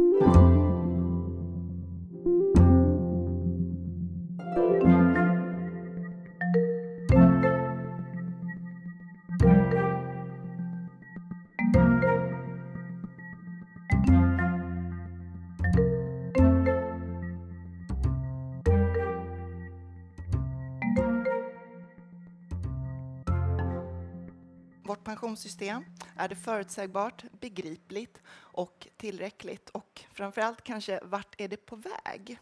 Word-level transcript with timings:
Vårt 0.00 0.49
pensionssystem, 25.10 25.84
är 26.16 26.28
det 26.28 26.36
förutsägbart, 26.36 27.24
begripligt 27.40 28.18
och 28.32 28.88
tillräckligt? 28.96 29.70
Och 29.70 30.04
framförallt 30.12 30.62
kanske, 30.64 31.00
vart 31.02 31.40
är 31.40 31.48
det 31.48 31.56
på 31.56 31.76
väg? 31.76 32.38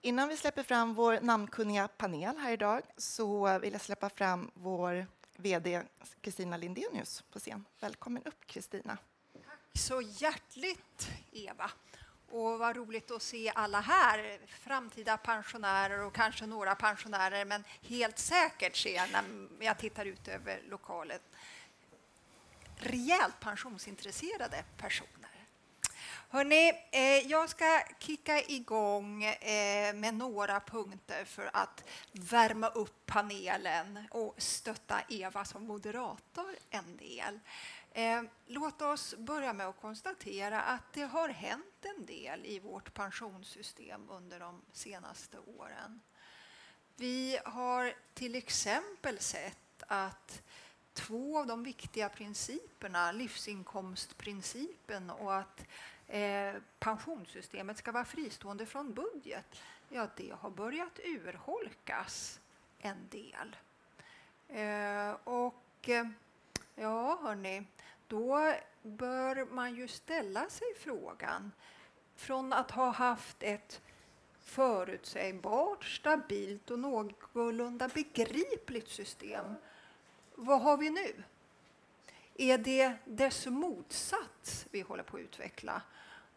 Innan 0.00 0.28
vi 0.28 0.36
släpper 0.36 0.62
fram 0.62 0.94
vår 0.94 1.20
namnkunniga 1.20 1.88
panel 1.88 2.36
här 2.36 2.52
idag 2.52 2.82
så 2.96 3.58
vill 3.58 3.72
jag 3.72 3.80
släppa 3.80 4.08
fram 4.08 4.50
vår 4.54 5.06
VD 5.36 5.82
Kristina 6.20 6.56
Lindenius 6.56 7.24
på 7.32 7.38
scen. 7.38 7.64
Välkommen 7.80 8.22
upp 8.22 8.46
Kristina. 8.46 8.98
Tack 9.32 9.58
så 9.74 10.02
hjärtligt 10.02 11.10
Eva. 11.32 11.70
Och 12.30 12.58
vad 12.58 12.76
roligt 12.76 13.10
att 13.10 13.22
se 13.22 13.52
alla 13.54 13.80
här, 13.80 14.38
framtida 14.48 15.16
pensionärer 15.16 16.04
och 16.04 16.14
kanske 16.14 16.46
några 16.46 16.74
pensionärer, 16.74 17.44
men 17.44 17.64
helt 17.82 18.18
säkert 18.18 18.76
ser 18.76 18.96
jag 18.96 19.10
när 19.12 19.24
jag 19.60 19.78
tittar 19.78 20.04
ut 20.04 20.28
över 20.28 20.62
lokalen 20.68 21.18
rejält 22.78 23.40
pensionsintresserade 23.40 24.64
personer. 24.76 25.08
Hörrni, 26.30 26.72
eh, 26.90 27.02
jag 27.02 27.48
ska 27.48 27.80
kicka 27.98 28.42
igång 28.42 29.24
eh, 29.24 29.94
med 29.94 30.14
några 30.14 30.60
punkter 30.60 31.24
för 31.24 31.50
att 31.52 31.84
värma 32.12 32.68
upp 32.68 33.06
panelen 33.06 33.98
och 34.10 34.34
stötta 34.38 35.00
Eva 35.08 35.44
som 35.44 35.66
moderator 35.66 36.56
en 36.70 36.96
del. 36.96 37.40
Eh, 37.92 38.22
låt 38.46 38.82
oss 38.82 39.14
börja 39.18 39.52
med 39.52 39.66
att 39.66 39.80
konstatera 39.80 40.62
att 40.62 40.92
det 40.92 41.02
har 41.02 41.28
hänt 41.28 41.84
en 41.96 42.06
del 42.06 42.46
i 42.46 42.58
vårt 42.58 42.94
pensionssystem 42.94 44.10
under 44.10 44.40
de 44.40 44.62
senaste 44.72 45.38
åren. 45.38 46.00
Vi 46.96 47.38
har 47.44 47.92
till 48.14 48.34
exempel 48.34 49.18
sett 49.18 49.82
att 49.86 50.42
två 50.92 51.38
av 51.38 51.46
de 51.46 51.62
viktiga 51.62 52.08
principerna, 52.08 53.12
livsinkomstprincipen 53.12 55.10
och 55.10 55.36
att 55.36 55.64
eh, 56.08 56.54
pensionssystemet 56.78 57.78
ska 57.78 57.92
vara 57.92 58.04
fristående 58.04 58.66
från 58.66 58.92
budget, 58.92 59.60
ja, 59.88 60.08
det 60.16 60.34
har 60.40 60.50
börjat 60.50 60.98
urholkas 61.04 62.40
en 62.78 63.08
del. 63.10 63.56
Eh, 64.48 65.16
och 65.24 65.88
eh, 65.88 66.08
ja, 66.74 67.18
hörni, 67.22 67.64
då 68.08 68.54
bör 68.82 69.44
man 69.44 69.74
ju 69.74 69.88
ställa 69.88 70.50
sig 70.50 70.66
frågan 70.78 71.52
från 72.16 72.52
att 72.52 72.70
ha 72.70 72.90
haft 72.90 73.42
ett 73.42 73.80
förutsägbart, 74.40 75.84
stabilt 75.84 76.70
och 76.70 76.78
någorlunda 76.78 77.88
begripligt 77.88 78.88
system. 78.88 79.54
Vad 80.34 80.60
har 80.60 80.76
vi 80.76 80.90
nu? 80.90 81.22
Är 82.34 82.58
det 82.58 82.94
dess 83.04 83.46
motsats 83.46 84.66
vi 84.70 84.80
håller 84.80 85.02
på 85.02 85.16
att 85.16 85.22
utveckla? 85.22 85.82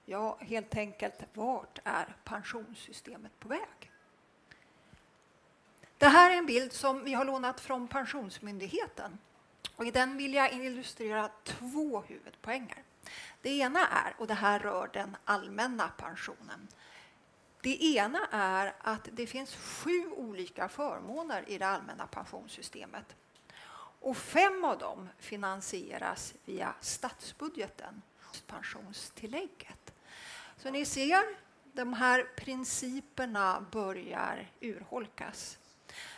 Ja, 0.05 0.37
helt 0.41 0.75
enkelt, 0.75 1.15
vart 1.33 1.79
är 1.83 2.15
pensionssystemet 2.23 3.39
på 3.39 3.47
väg? 3.47 3.91
Det 5.97 6.07
här 6.07 6.31
är 6.31 6.37
en 6.37 6.45
bild 6.45 6.73
som 6.73 7.03
vi 7.03 7.13
har 7.13 7.25
lånat 7.25 7.59
från 7.59 7.87
Pensionsmyndigheten. 7.87 9.17
Och 9.75 9.85
I 9.85 9.91
den 9.91 10.17
vill 10.17 10.33
jag 10.33 10.53
illustrera 10.53 11.29
två 11.43 12.01
huvudpoänger. 12.01 12.83
Det 13.41 13.49
ena 13.49 13.87
är, 13.87 14.15
och 14.17 14.27
det 14.27 14.33
här 14.33 14.59
rör 14.59 14.89
den 14.93 15.17
allmänna 15.25 15.87
pensionen. 15.87 16.67
Det 17.61 17.83
ena 17.83 18.27
är 18.31 18.73
att 18.79 19.09
det 19.11 19.27
finns 19.27 19.55
sju 19.55 20.07
olika 20.07 20.69
förmåner 20.69 21.43
i 21.47 21.57
det 21.57 21.67
allmänna 21.67 22.07
pensionssystemet. 22.07 23.15
Och 24.01 24.17
fem 24.17 24.63
av 24.63 24.77
dem 24.77 25.09
finansieras 25.19 26.33
via 26.45 26.73
statsbudgeten, 26.81 28.01
pensionstillägget. 28.47 29.93
Så 30.57 30.71
ni 30.71 30.85
ser, 30.85 31.23
de 31.73 31.93
här 31.93 32.23
principerna 32.35 33.65
börjar 33.71 34.49
urholkas. 34.59 35.57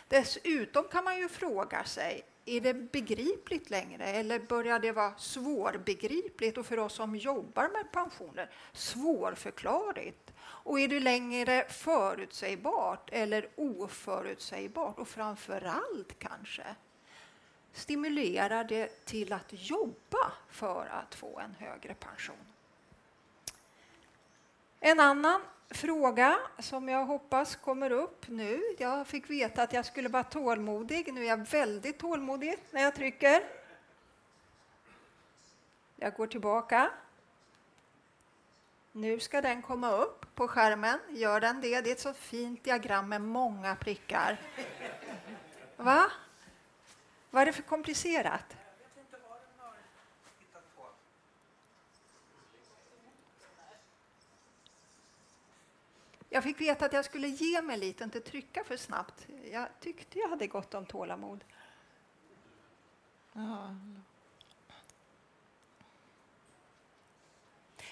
Dessutom 0.08 0.88
kan 0.88 1.04
man 1.04 1.18
ju 1.18 1.28
fråga 1.28 1.84
sig, 1.84 2.24
är 2.44 2.60
det 2.60 2.74
begripligt 2.74 3.70
längre 3.70 4.04
eller 4.04 4.38
börjar 4.38 4.78
det 4.78 4.92
vara 4.92 5.14
svårbegripligt 5.18 6.58
och 6.58 6.66
för 6.66 6.78
oss 6.78 6.94
som 6.94 7.16
jobbar 7.16 7.68
med 7.68 7.92
pensioner 7.92 8.50
svårförklarligt? 8.72 10.32
Och 10.40 10.80
är 10.80 10.88
det 10.88 11.00
längre 11.00 11.66
förutsägbart 11.68 13.10
eller 13.12 13.48
oförutsägbart? 13.56 14.98
Och 14.98 15.08
framför 15.08 15.62
allt 15.62 16.18
kanske, 16.18 16.64
stimulerar 17.72 18.64
det 18.64 19.04
till 19.04 19.32
att 19.32 19.48
jobba 19.48 20.32
för 20.50 20.86
att 20.86 21.14
få 21.14 21.38
en 21.38 21.54
högre 21.54 21.94
pension? 21.94 22.46
En 24.80 25.00
annan 25.00 25.40
fråga 25.70 26.38
som 26.58 26.88
jag 26.88 27.06
hoppas 27.06 27.56
kommer 27.56 27.90
upp 27.92 28.28
nu. 28.28 28.62
Jag 28.78 29.06
fick 29.06 29.30
veta 29.30 29.62
att 29.62 29.72
jag 29.72 29.86
skulle 29.86 30.08
vara 30.08 30.24
tålmodig. 30.24 31.12
Nu 31.12 31.24
är 31.24 31.28
jag 31.28 31.48
väldigt 31.48 31.98
tålmodig 31.98 32.58
när 32.70 32.82
jag 32.82 32.94
trycker. 32.94 33.42
Jag 35.96 36.14
går 36.14 36.26
tillbaka. 36.26 36.90
Nu 38.92 39.20
ska 39.20 39.40
den 39.40 39.62
komma 39.62 39.90
upp 39.92 40.34
på 40.34 40.48
skärmen. 40.48 40.98
Gör 41.08 41.40
den 41.40 41.60
det? 41.60 41.80
Det 41.80 41.90
är 41.90 41.92
ett 41.92 42.00
så 42.00 42.14
fint 42.14 42.64
diagram 42.64 43.08
med 43.08 43.20
många 43.20 43.76
prickar. 43.76 44.40
Va? 45.76 46.10
Vad 47.30 47.42
är 47.42 47.46
det 47.46 47.52
för 47.52 47.62
komplicerat? 47.62 48.56
Jag 56.34 56.44
fick 56.44 56.60
veta 56.60 56.86
att 56.86 56.92
jag 56.92 57.04
skulle 57.04 57.28
ge 57.28 57.62
mig 57.62 57.78
lite, 57.78 58.04
inte 58.04 58.20
trycka 58.20 58.64
för 58.64 58.76
snabbt. 58.76 59.26
Jag 59.52 59.68
tyckte 59.80 60.18
jag 60.18 60.28
hade 60.28 60.46
gott 60.46 60.74
om 60.74 60.86
tålamod. 60.86 61.44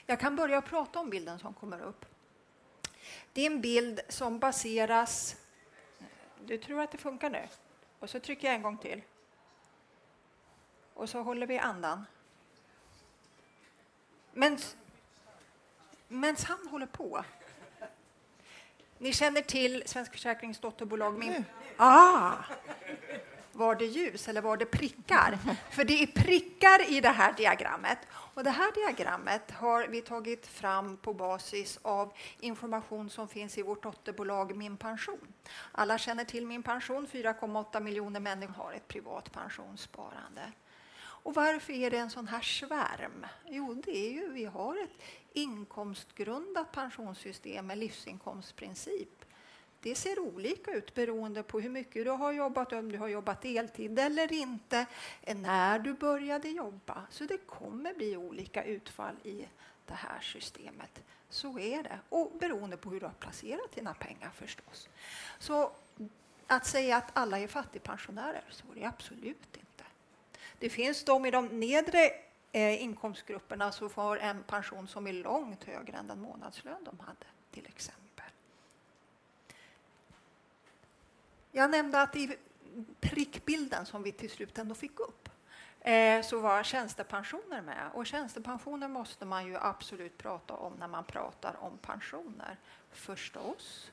Jag 0.07 0.21
kan 0.21 0.37
börja 0.37 0.63
prata 0.63 1.01
om 1.01 1.11
bilden 1.11 1.39
som 1.39 1.55
kommer 1.55 1.81
upp. 1.81 2.07
Det 3.33 3.43
är 3.43 3.47
en 3.47 3.61
bild 3.61 4.01
som 4.09 4.39
baseras... 4.39 5.37
Du 6.45 6.59
tror 6.59 6.81
att 6.81 6.93
det 6.93 6.99
funkar 6.99 7.31
nu? 7.31 7.49
Och 7.99 8.11
så 8.11 8.21
trycker 8.21 8.49
jag 8.49 8.55
en 8.55 8.63
gång 8.63 8.79
till. 8.79 9.03
Och 10.95 11.09
så 11.09 11.23
håller 11.23 11.47
vi 11.47 11.59
andan. 11.59 12.07
Men, 14.33 14.59
men 16.09 16.37
han 16.49 16.69
håller 16.69 16.87
på 16.87 17.25
ni 19.03 19.13
känner 19.13 19.41
till 19.41 19.83
Svensk 19.87 20.13
Försäkrings 20.13 20.59
dotterbolag 20.59 21.19
Min... 21.19 21.45
Ah! 21.77 22.33
Var 23.53 23.75
det 23.75 23.85
ljus 23.85 24.29
eller 24.29 24.43
var 24.43 24.57
det 24.57 24.67
prickar? 24.67 25.39
För 25.71 25.85
det 25.85 26.03
är 26.03 26.07
prickar 26.07 26.91
i 26.91 27.01
det 27.01 27.09
här 27.09 27.33
diagrammet. 27.33 27.99
Och 28.13 28.45
det 28.45 28.51
här 28.51 28.73
diagrammet 28.73 29.51
har 29.51 29.87
vi 29.87 30.01
tagit 30.01 30.47
fram 30.47 30.97
på 30.97 31.15
basis 31.15 31.79
av 31.83 32.13
information 32.41 33.11
som 33.11 33.29
finns 33.29 33.59
i 33.59 33.63
vårt 33.63 33.83
dotterbolag 33.83 34.57
Min 34.57 34.77
pension. 34.77 35.33
Alla 35.73 35.99
känner 35.99 36.25
till 36.25 36.47
Min 36.47 36.63
pension. 36.63 37.07
4,8 37.07 37.81
miljoner 37.81 38.21
människor 38.21 38.55
har 38.55 38.73
ett 38.73 38.89
privat 38.89 39.33
pensionssparande. 39.33 40.53
Och 41.23 41.35
varför 41.35 41.73
är 41.73 41.91
det 41.91 41.99
en 41.99 42.11
sån 42.11 42.29
här 42.29 42.41
svärm? 42.41 43.27
Jo, 43.47 43.75
det 43.75 43.97
är 43.97 44.13
ju 44.13 44.33
vi 44.33 44.45
har 44.45 44.77
ett 44.85 45.03
inkomstgrundat 45.33 46.73
pensionssystem 46.73 47.67
med 47.67 47.79
livsinkomstprincip. 47.79 49.25
Det 49.81 49.95
ser 49.95 50.19
olika 50.19 50.73
ut 50.73 50.95
beroende 50.95 51.43
på 51.43 51.61
hur 51.61 51.71
mycket 51.71 52.05
du 52.05 52.11
har 52.11 52.33
jobbat, 52.33 52.73
om 52.73 52.93
du 52.93 52.99
har 52.99 53.09
jobbat 53.09 53.43
deltid 53.43 53.99
eller 53.99 54.33
inte, 54.33 54.87
när 55.27 55.79
du 55.79 55.95
började 55.95 56.49
jobba. 56.49 57.07
Så 57.11 57.25
det 57.25 57.39
kommer 57.39 57.95
bli 57.95 58.17
olika 58.17 58.65
utfall 58.65 59.17
i 59.25 59.49
det 59.87 59.95
här 59.95 60.21
systemet. 60.21 61.03
Så 61.29 61.59
är 61.59 61.83
det. 61.83 61.99
Och 62.09 62.33
beroende 62.41 62.77
på 62.77 62.91
hur 62.91 63.01
du 63.01 63.07
har 63.07 63.13
placerat 63.13 63.73
dina 63.75 63.95
pengar 63.95 64.31
förstås. 64.35 64.89
Så 65.39 65.73
att 66.47 66.67
säga 66.67 66.97
att 66.97 67.11
alla 67.13 67.39
är 67.39 67.47
fattigpensionärer, 67.47 68.45
så 68.51 68.65
är 68.71 68.75
det 68.75 68.85
absolut 68.85 69.57
inte. 69.57 69.62
Det 70.63 70.71
finns 70.71 71.05
de 71.05 71.27
i 71.27 71.31
de 71.31 71.47
nedre 71.47 72.11
eh, 72.53 72.83
inkomstgrupperna 72.83 73.73
som 73.73 73.91
får 73.91 74.19
en 74.19 74.43
pension 74.43 74.89
som 74.89 75.07
är 75.07 75.13
långt 75.13 75.65
högre 75.65 75.97
än 75.97 76.07
den 76.07 76.21
månadslön 76.21 76.85
de 76.85 77.01
hade, 77.01 77.27
till 77.51 77.67
exempel. 77.67 78.25
Jag 81.53 81.71
nämnde 81.71 82.01
att 82.01 82.17
i 82.17 82.37
prickbilden 83.01 83.87
som 83.87 84.03
vi 84.03 84.13
till 84.13 84.31
slut 84.31 84.59
ändå 84.59 84.75
fick 84.75 85.01
upp 85.01 85.29
eh, 85.81 86.23
så 86.23 86.41
var 86.41 86.63
tjänstepensioner 86.63 87.63
med. 87.63 87.91
Och 87.95 88.07
tjänstepensioner 88.07 88.89
måste 88.89 89.25
man 89.25 89.47
ju 89.47 89.57
absolut 89.57 90.19
prata 90.19 90.55
om 90.55 90.73
när 90.73 90.89
man 90.89 91.05
pratar 91.05 91.57
om 91.61 91.79
pensioner, 91.79 92.57
förstås. 92.91 93.91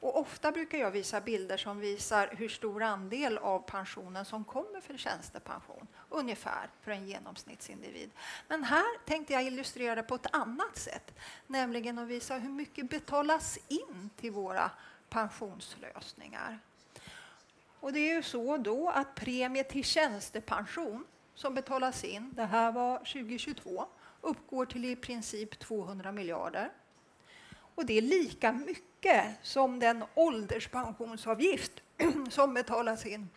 Och 0.00 0.20
ofta 0.20 0.52
brukar 0.52 0.78
jag 0.78 0.90
visa 0.90 1.20
bilder 1.20 1.56
som 1.56 1.80
visar 1.80 2.28
hur 2.36 2.48
stor 2.48 2.82
andel 2.82 3.38
av 3.38 3.58
pensionen 3.58 4.24
som 4.24 4.44
kommer 4.44 4.80
för 4.80 4.96
tjänstepension, 4.96 5.86
ungefär 6.08 6.68
för 6.80 6.90
en 6.90 7.06
genomsnittsindivid. 7.06 8.10
Men 8.48 8.64
här 8.64 8.98
tänkte 9.04 9.32
jag 9.32 9.44
illustrera 9.44 9.94
det 9.94 10.02
på 10.02 10.14
ett 10.14 10.34
annat 10.34 10.76
sätt, 10.76 11.14
nämligen 11.46 11.98
att 11.98 12.08
visa 12.08 12.34
hur 12.34 12.50
mycket 12.50 12.90
betalas 12.90 13.58
in 13.68 14.10
till 14.16 14.30
våra 14.30 14.70
pensionslösningar. 15.08 16.58
Och 17.80 17.92
det 17.92 18.00
är 18.00 18.14
ju 18.14 18.22
så 18.22 18.56
då 18.56 18.90
att 18.90 19.14
premie 19.14 19.64
till 19.64 19.84
tjänstepension 19.84 21.04
som 21.34 21.54
betalas 21.54 22.04
in, 22.04 22.32
det 22.34 22.44
här 22.44 22.72
var 22.72 22.98
2022, 22.98 23.86
uppgår 24.20 24.66
till 24.66 24.84
i 24.84 24.96
princip 24.96 25.58
200 25.58 26.12
miljarder. 26.12 26.70
Och 27.74 27.86
det 27.86 27.98
är 27.98 28.02
lika 28.02 28.52
mycket 28.52 29.24
som 29.42 29.78
den 29.78 30.04
ålderspensionsavgift 30.14 31.72
som 32.30 32.54
betalas 32.54 33.06
in 33.06 33.28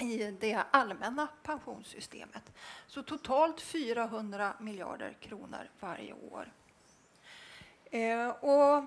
i 0.00 0.36
det 0.40 0.62
allmänna 0.70 1.28
pensionssystemet. 1.42 2.52
Så 2.86 3.02
totalt 3.02 3.60
400 3.60 4.52
miljarder 4.60 5.16
kronor 5.20 5.70
varje 5.80 6.12
år. 6.12 6.52
Eh, 7.90 8.28
och 8.28 8.84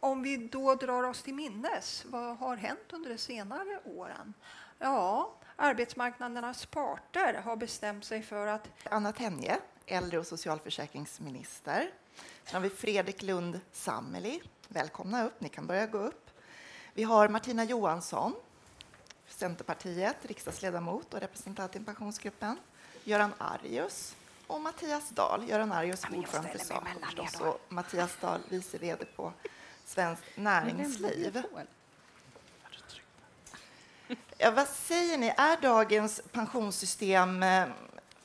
om 0.00 0.22
vi 0.22 0.36
då 0.36 0.74
drar 0.74 1.02
oss 1.02 1.22
till 1.22 1.34
minnes, 1.34 2.04
vad 2.04 2.36
har 2.36 2.56
hänt 2.56 2.92
under 2.92 3.10
de 3.10 3.18
senare 3.18 3.80
åren? 3.84 4.34
Ja, 4.78 5.34
arbetsmarknadernas 5.56 6.66
parter 6.66 7.34
har 7.44 7.56
bestämt 7.56 8.04
sig 8.04 8.22
för 8.22 8.46
att... 8.46 8.68
Anna 8.84 9.12
Tenje, 9.12 9.58
äldre 9.86 10.18
och 10.18 10.26
socialförsäkringsminister. 10.26 11.90
Sen 12.44 12.54
har 12.54 12.60
vi 12.60 12.70
Fredrik 12.70 13.22
Lund 13.22 13.60
Sammeli. 13.72 14.42
Välkomna 14.68 15.24
upp, 15.24 15.40
ni 15.40 15.48
kan 15.48 15.66
börja 15.66 15.86
gå 15.86 15.98
upp. 15.98 16.30
Vi 16.94 17.02
har 17.02 17.28
Martina 17.28 17.64
Johansson, 17.64 18.34
Centerpartiet, 19.28 20.16
riksdagsledamot 20.22 21.14
och 21.14 21.20
representant 21.20 21.76
i 21.76 21.80
Pensionsgruppen. 21.80 22.58
Göran 23.04 23.32
Arius 23.38 24.16
och 24.46 24.60
Mattias 24.60 25.10
Dahl. 25.10 25.48
Göran 25.48 25.72
Arius, 25.72 26.04
ordförande 26.04 26.50
för 26.50 26.58
Saco 26.58 26.86
förstås, 27.04 27.40
och 27.40 27.60
Mattias 27.68 28.16
Dahl, 28.20 28.40
vice 28.48 28.78
vd 28.78 29.04
på 29.04 29.32
Svenskt 29.84 30.24
Näringsliv. 30.34 31.42
Ja, 34.38 34.50
vad 34.50 34.68
säger 34.68 35.18
ni? 35.18 35.34
Är 35.36 35.60
dagens 35.60 36.22
pensionssystem 36.32 37.42
eh, 37.42 37.66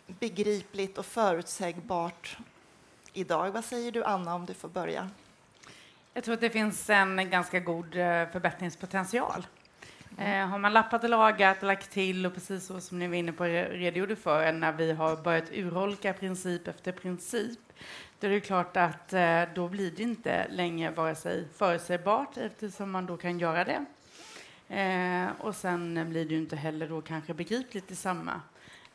begripligt 0.07 0.97
och 0.97 1.05
förutsägbart 1.05 2.37
idag? 3.19 3.51
Vad 3.51 3.65
säger 3.65 3.91
du, 3.91 4.03
Anna, 4.03 4.35
om 4.35 4.45
du 4.45 4.53
får 4.53 4.69
börja? 4.69 5.09
Jag 6.13 6.23
tror 6.23 6.33
att 6.33 6.41
det 6.41 6.49
finns 6.49 6.89
en 6.89 7.29
ganska 7.29 7.59
god 7.59 7.95
eh, 7.95 8.29
förbättringspotential. 8.29 9.47
Mm. 10.17 10.41
Eh, 10.41 10.47
har 10.47 10.59
man 10.59 10.73
lappat 10.73 11.03
och 11.03 11.09
lagat, 11.09 11.61
lagt 11.61 11.91
till 11.91 12.25
och 12.25 12.33
precis 12.33 12.65
så 12.65 12.81
som 12.81 12.99
ni 12.99 13.07
var 13.07 13.15
inne 13.15 13.31
på 13.31 13.43
redogjorde 13.43 14.15
för, 14.15 14.51
när 14.51 14.71
vi 14.71 14.91
har 14.91 15.15
börjat 15.15 15.51
urholka 15.51 16.13
princip 16.13 16.67
efter 16.67 16.91
princip, 16.91 17.59
då 18.19 18.27
är 18.27 18.31
det 18.31 18.39
klart 18.39 18.77
att 18.77 19.13
eh, 19.13 19.41
då 19.55 19.67
blir 19.67 19.91
det 19.91 20.03
inte 20.03 20.47
längre 20.49 20.91
vare 20.91 21.15
sig 21.15 21.47
förutsägbart 21.55 22.37
eftersom 22.37 22.91
man 22.91 23.05
då 23.05 23.17
kan 23.17 23.39
göra 23.39 23.63
det. 23.63 23.85
Eh, 24.75 25.27
och 25.39 25.55
sen 25.55 26.09
blir 26.09 26.25
det 26.25 26.33
ju 26.33 26.39
inte 26.39 26.55
heller 26.55 26.89
då 26.89 27.01
kanske 27.01 27.33
begripligt 27.33 27.91
i 27.91 27.95
samma, 27.95 28.41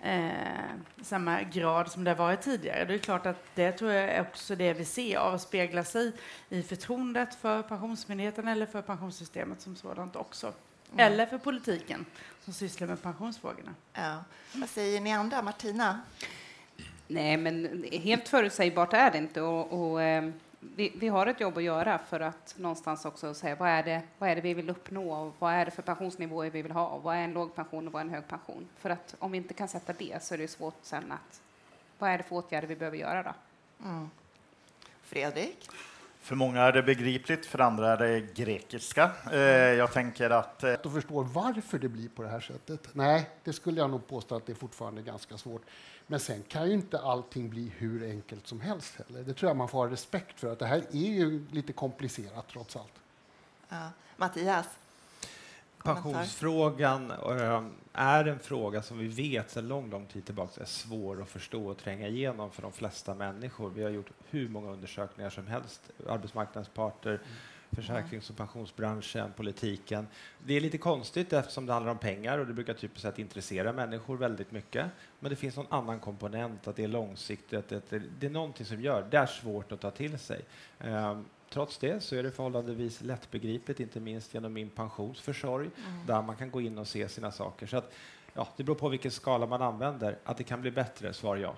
eh, 0.05 0.71
samma 1.03 1.43
grad 1.43 1.91
som 1.91 2.05
det 2.05 2.11
har 2.11 2.17
varit 2.17 2.41
tidigare. 2.41 2.85
Det 2.85 2.95
är 2.95 2.99
klart 2.99 3.27
att 3.27 3.45
det 3.55 3.73
tror 3.73 3.93
jag 3.93 4.11
är 4.11 4.21
också 4.21 4.56
det 4.56 4.73
vi 4.73 4.85
ser 4.85 5.17
avspegla 5.17 5.85
sig 5.85 6.12
i 6.49 6.62
förtroendet 6.62 7.35
för 7.35 7.62
Pensionsmyndigheten 7.62 8.49
eller 8.49 8.67
för 8.67 8.83
pensionssystemet 8.83 9.61
som 9.61 9.77
sådant 9.77 10.17
också. 10.17 10.53
Mm. 10.93 11.12
Eller 11.12 11.27
för 11.27 11.39
politiken 11.39 12.06
som 12.45 12.53
sysslar 12.53 12.89
med 12.89 13.03
pensionsfrågorna. 13.03 13.75
Ja. 13.93 14.25
Vad 14.53 14.69
säger 14.69 15.01
ni 15.01 15.12
andra? 15.12 15.43
Martina? 15.43 16.01
Nej, 17.07 17.37
men 17.37 17.85
helt 17.93 18.29
förutsägbart 18.29 18.93
är 18.93 19.11
det 19.11 19.19
inte. 19.19 19.41
Och, 19.41 19.91
och 19.93 20.03
eh, 20.03 20.31
vi, 20.76 20.93
vi, 20.96 21.08
har 21.08 21.26
ett 21.26 21.40
jobb 21.40 21.58
att 21.58 21.62
göra 21.62 21.99
för 21.99 22.20
att 22.20 22.55
någonstans 22.58 23.05
också 23.05 23.34
säga 23.34 23.55
vad 23.55 23.69
är 23.69 23.82
det, 23.82 24.02
vad 24.19 24.31
är 24.31 24.34
det 24.34 24.40
vi 24.40 24.55
vill 24.55 24.70
uppnå 24.70 25.12
och 25.12 25.34
vad 25.38 25.52
är 25.52 25.64
det 25.64 25.70
för 25.70 25.82
pensionsnivåer 25.82 26.50
vi 26.50 26.62
vill 26.62 26.72
ha? 26.72 26.99
Vad 26.99 27.16
är 27.16 27.20
en 27.20 27.32
låg 27.32 27.55
pension 27.55 27.87
och 27.87 27.93
vad 27.93 28.00
är 28.00 28.06
en 28.06 28.14
hög 28.14 28.28
pension? 28.28 28.69
För 28.78 28.90
att 28.90 29.14
om 29.19 29.32
vi 29.32 29.38
inte 29.38 29.55
kan 29.55 29.69
sätta 29.69 29.93
det 29.93 30.22
så 30.22 30.34
är 30.34 30.38
det 30.38 30.49
svårt 30.49 30.75
sen 30.82 31.12
att 31.12 31.40
vad 31.99 32.11
är 32.11 32.19
det 32.19 32.25
för 32.25 32.37
åtgärder 32.37 32.69
vi 32.69 32.76
behöver 32.76 32.99
göra 32.99 33.22
då? 33.22 33.34
Mm. 33.88 34.11
Fredrik? 35.02 35.69
För 36.20 36.34
många 36.34 36.62
är 36.62 36.72
det 36.72 36.82
begripligt, 36.82 37.46
för 37.46 37.58
andra 37.58 37.93
är 37.93 37.96
det 37.96 38.20
grekiska. 38.20 39.11
Eh, 39.32 39.40
jag 39.40 39.93
tänker 39.93 40.31
att... 40.31 40.64
Eh... 40.64 40.93
förstår 40.93 41.25
varför 41.25 41.78
det 41.78 41.88
blir 41.88 42.08
på 42.08 42.22
det 42.22 42.28
här 42.28 42.40
sättet? 42.40 42.88
Nej, 42.93 43.31
det 43.44 43.52
skulle 43.52 43.81
jag 43.81 43.90
nog 43.90 44.06
påstå 44.06 44.37
att 44.37 44.46
det 44.46 44.52
är 44.52 44.56
fortfarande 44.56 45.02
ganska 45.02 45.38
svårt. 45.38 45.62
Men 46.06 46.21
sen 46.21 46.43
kan 46.43 46.69
ju 46.69 46.75
inte 46.75 47.01
allting 47.01 47.51
bli 47.51 47.73
hur 47.77 48.11
enkelt 48.11 48.47
som 48.47 48.61
helst 48.61 48.95
heller. 48.97 49.23
Det 49.23 49.35
tror 49.35 49.51
jag 49.51 49.56
man 49.56 49.69
får 49.69 49.79
ha 49.79 49.93
respekt 49.93 50.41
för. 50.41 50.53
att 50.53 50.59
Det 50.59 50.67
här 50.67 50.85
är 50.91 50.97
ju 50.97 51.47
lite 51.51 51.73
komplicerat 51.73 52.49
trots 52.49 52.77
allt. 52.77 53.01
Ja. 53.69 53.91
Mattias? 54.17 54.67
Pensionsfrågan 55.83 57.11
eh, 57.11 57.65
är 57.93 58.25
en 58.25 58.39
fråga 58.39 58.83
som 58.83 58.99
vi 58.99 59.09
vet 59.09 59.51
sedan 59.51 59.69
lång, 59.69 59.91
lång 59.91 60.06
tid 60.06 60.25
tillbaka 60.25 60.61
är 60.61 60.65
svår 60.65 61.23
att 61.23 61.29
förstå 61.29 61.67
och 61.67 61.79
tränga 61.79 62.09
igenom 62.09 62.50
för 62.50 62.62
de 62.62 62.73
flesta 62.73 63.15
människor. 63.15 63.71
Vi 63.71 63.83
har 63.83 63.91
gjort 63.91 64.11
hur 64.31 64.49
många 64.49 64.71
undersökningar 64.71 65.31
som 65.31 65.47
helst, 65.47 65.91
arbetsmarknadens 66.09 66.69
parter, 66.69 67.11
mm 67.11 67.21
försäkrings 67.75 68.31
och 68.31 68.37
pensionsbranschen, 68.37 69.32
politiken. 69.37 70.06
Det 70.47 70.55
är 70.55 70.61
lite 70.61 70.79
konstigt 70.79 71.32
eftersom 71.32 71.67
det 71.67 71.73
handlar 71.73 71.93
om 71.93 71.99
pengar 71.99 72.38
och 72.38 72.47
det 72.47 72.53
brukar 72.53 72.75
typiskt 72.75 73.03
sett 73.03 73.19
intressera 73.19 73.73
människor 73.73 74.17
väldigt 74.17 74.53
mycket. 74.53 74.87
Men 75.21 75.31
det 75.31 75.37
finns 75.37 75.56
någon 75.56 75.73
annan 75.73 76.00
komponent, 76.00 76.69
att 76.69 76.76
det 76.76 76.85
är 76.85 76.88
långsiktigt, 76.88 77.73
att 77.73 77.91
det 78.19 78.26
är 78.26 78.31
någonting 78.31 78.67
som 78.67 78.81
gör 78.81 79.06
det 79.11 79.17
är 79.17 79.26
svårt 79.26 79.73
att 79.73 79.81
ta 79.81 79.91
till 79.91 80.19
sig. 80.19 80.45
Um, 80.81 81.25
Trots 81.54 81.78
det 81.78 82.02
så 82.02 82.16
är 82.16 82.23
det 82.23 82.31
förhållandevis 82.31 83.00
lättbegripligt, 83.00 83.81
inte 83.81 84.00
minst 84.00 84.35
genom 84.35 84.52
min 84.52 84.71
pensionsförsorg, 84.71 85.71
mm. 85.76 86.07
där 86.07 86.23
man 86.23 86.37
kan 86.37 86.50
gå 86.50 86.61
in 86.61 86.78
och 86.78 86.88
se 86.88 87.09
sina 87.09 87.31
saker. 87.31 87.66
Så 87.66 87.76
att, 87.76 87.93
ja, 88.33 88.49
det 88.57 88.64
beror 88.64 88.76
på 88.76 88.88
vilken 88.88 89.11
skala 89.11 89.47
man 89.47 89.62
använder. 89.62 90.19
Att 90.25 90.37
det 90.37 90.45
kan 90.45 90.61
bli 90.61 90.71
bättre, 90.71 91.12
svar 91.12 91.37
ja. 91.37 91.57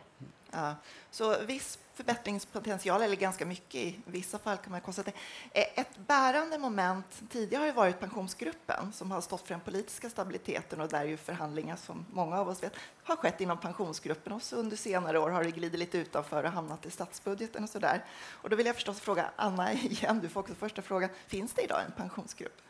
ja. 0.50 0.74
Så 1.10 1.44
viss 1.46 1.78
förbättringspotential, 1.96 3.02
eller 3.02 3.16
ganska 3.16 3.46
mycket 3.46 3.74
i 3.74 4.00
vissa 4.04 4.38
fall 4.38 4.56
kan 4.56 4.72
man 4.72 4.80
konstatera. 4.80 5.14
Ett 5.52 5.96
bärande 6.06 6.58
moment 6.58 7.22
tidigare 7.30 7.60
har 7.60 7.66
ju 7.66 7.72
varit 7.72 8.00
Pensionsgruppen 8.00 8.92
som 8.92 9.10
har 9.10 9.20
stått 9.20 9.40
för 9.40 9.54
den 9.54 9.60
politiska 9.60 10.10
stabiliteten 10.10 10.80
och 10.80 10.88
där 10.88 11.04
ju 11.04 11.16
förhandlingar 11.16 11.76
som 11.76 12.06
många 12.12 12.38
av 12.38 12.48
oss 12.48 12.62
vet 12.62 12.72
har 13.04 13.16
skett 13.16 13.40
inom 13.40 13.58
Pensionsgruppen 13.58 14.32
och 14.32 14.42
så 14.42 14.56
under 14.56 14.76
senare 14.76 15.18
år 15.18 15.30
har 15.30 15.44
det 15.44 15.50
glidit 15.50 15.80
lite 15.80 15.98
utanför 15.98 16.44
och 16.44 16.50
hamnat 16.50 16.86
i 16.86 16.90
statsbudgeten 16.90 17.64
och 17.64 17.70
så 17.70 17.78
där. 17.78 18.04
Och 18.30 18.50
då 18.50 18.56
vill 18.56 18.66
jag 18.66 18.74
förstås 18.74 19.00
fråga 19.00 19.30
Anna 19.36 19.72
igen, 19.72 20.20
du 20.20 20.28
får 20.28 20.40
också 20.40 20.54
första 20.54 20.82
frågan. 20.82 21.10
Finns 21.26 21.52
det 21.52 21.62
idag 21.62 21.80
en 21.86 21.92
pensionsgrupp? 21.92 22.62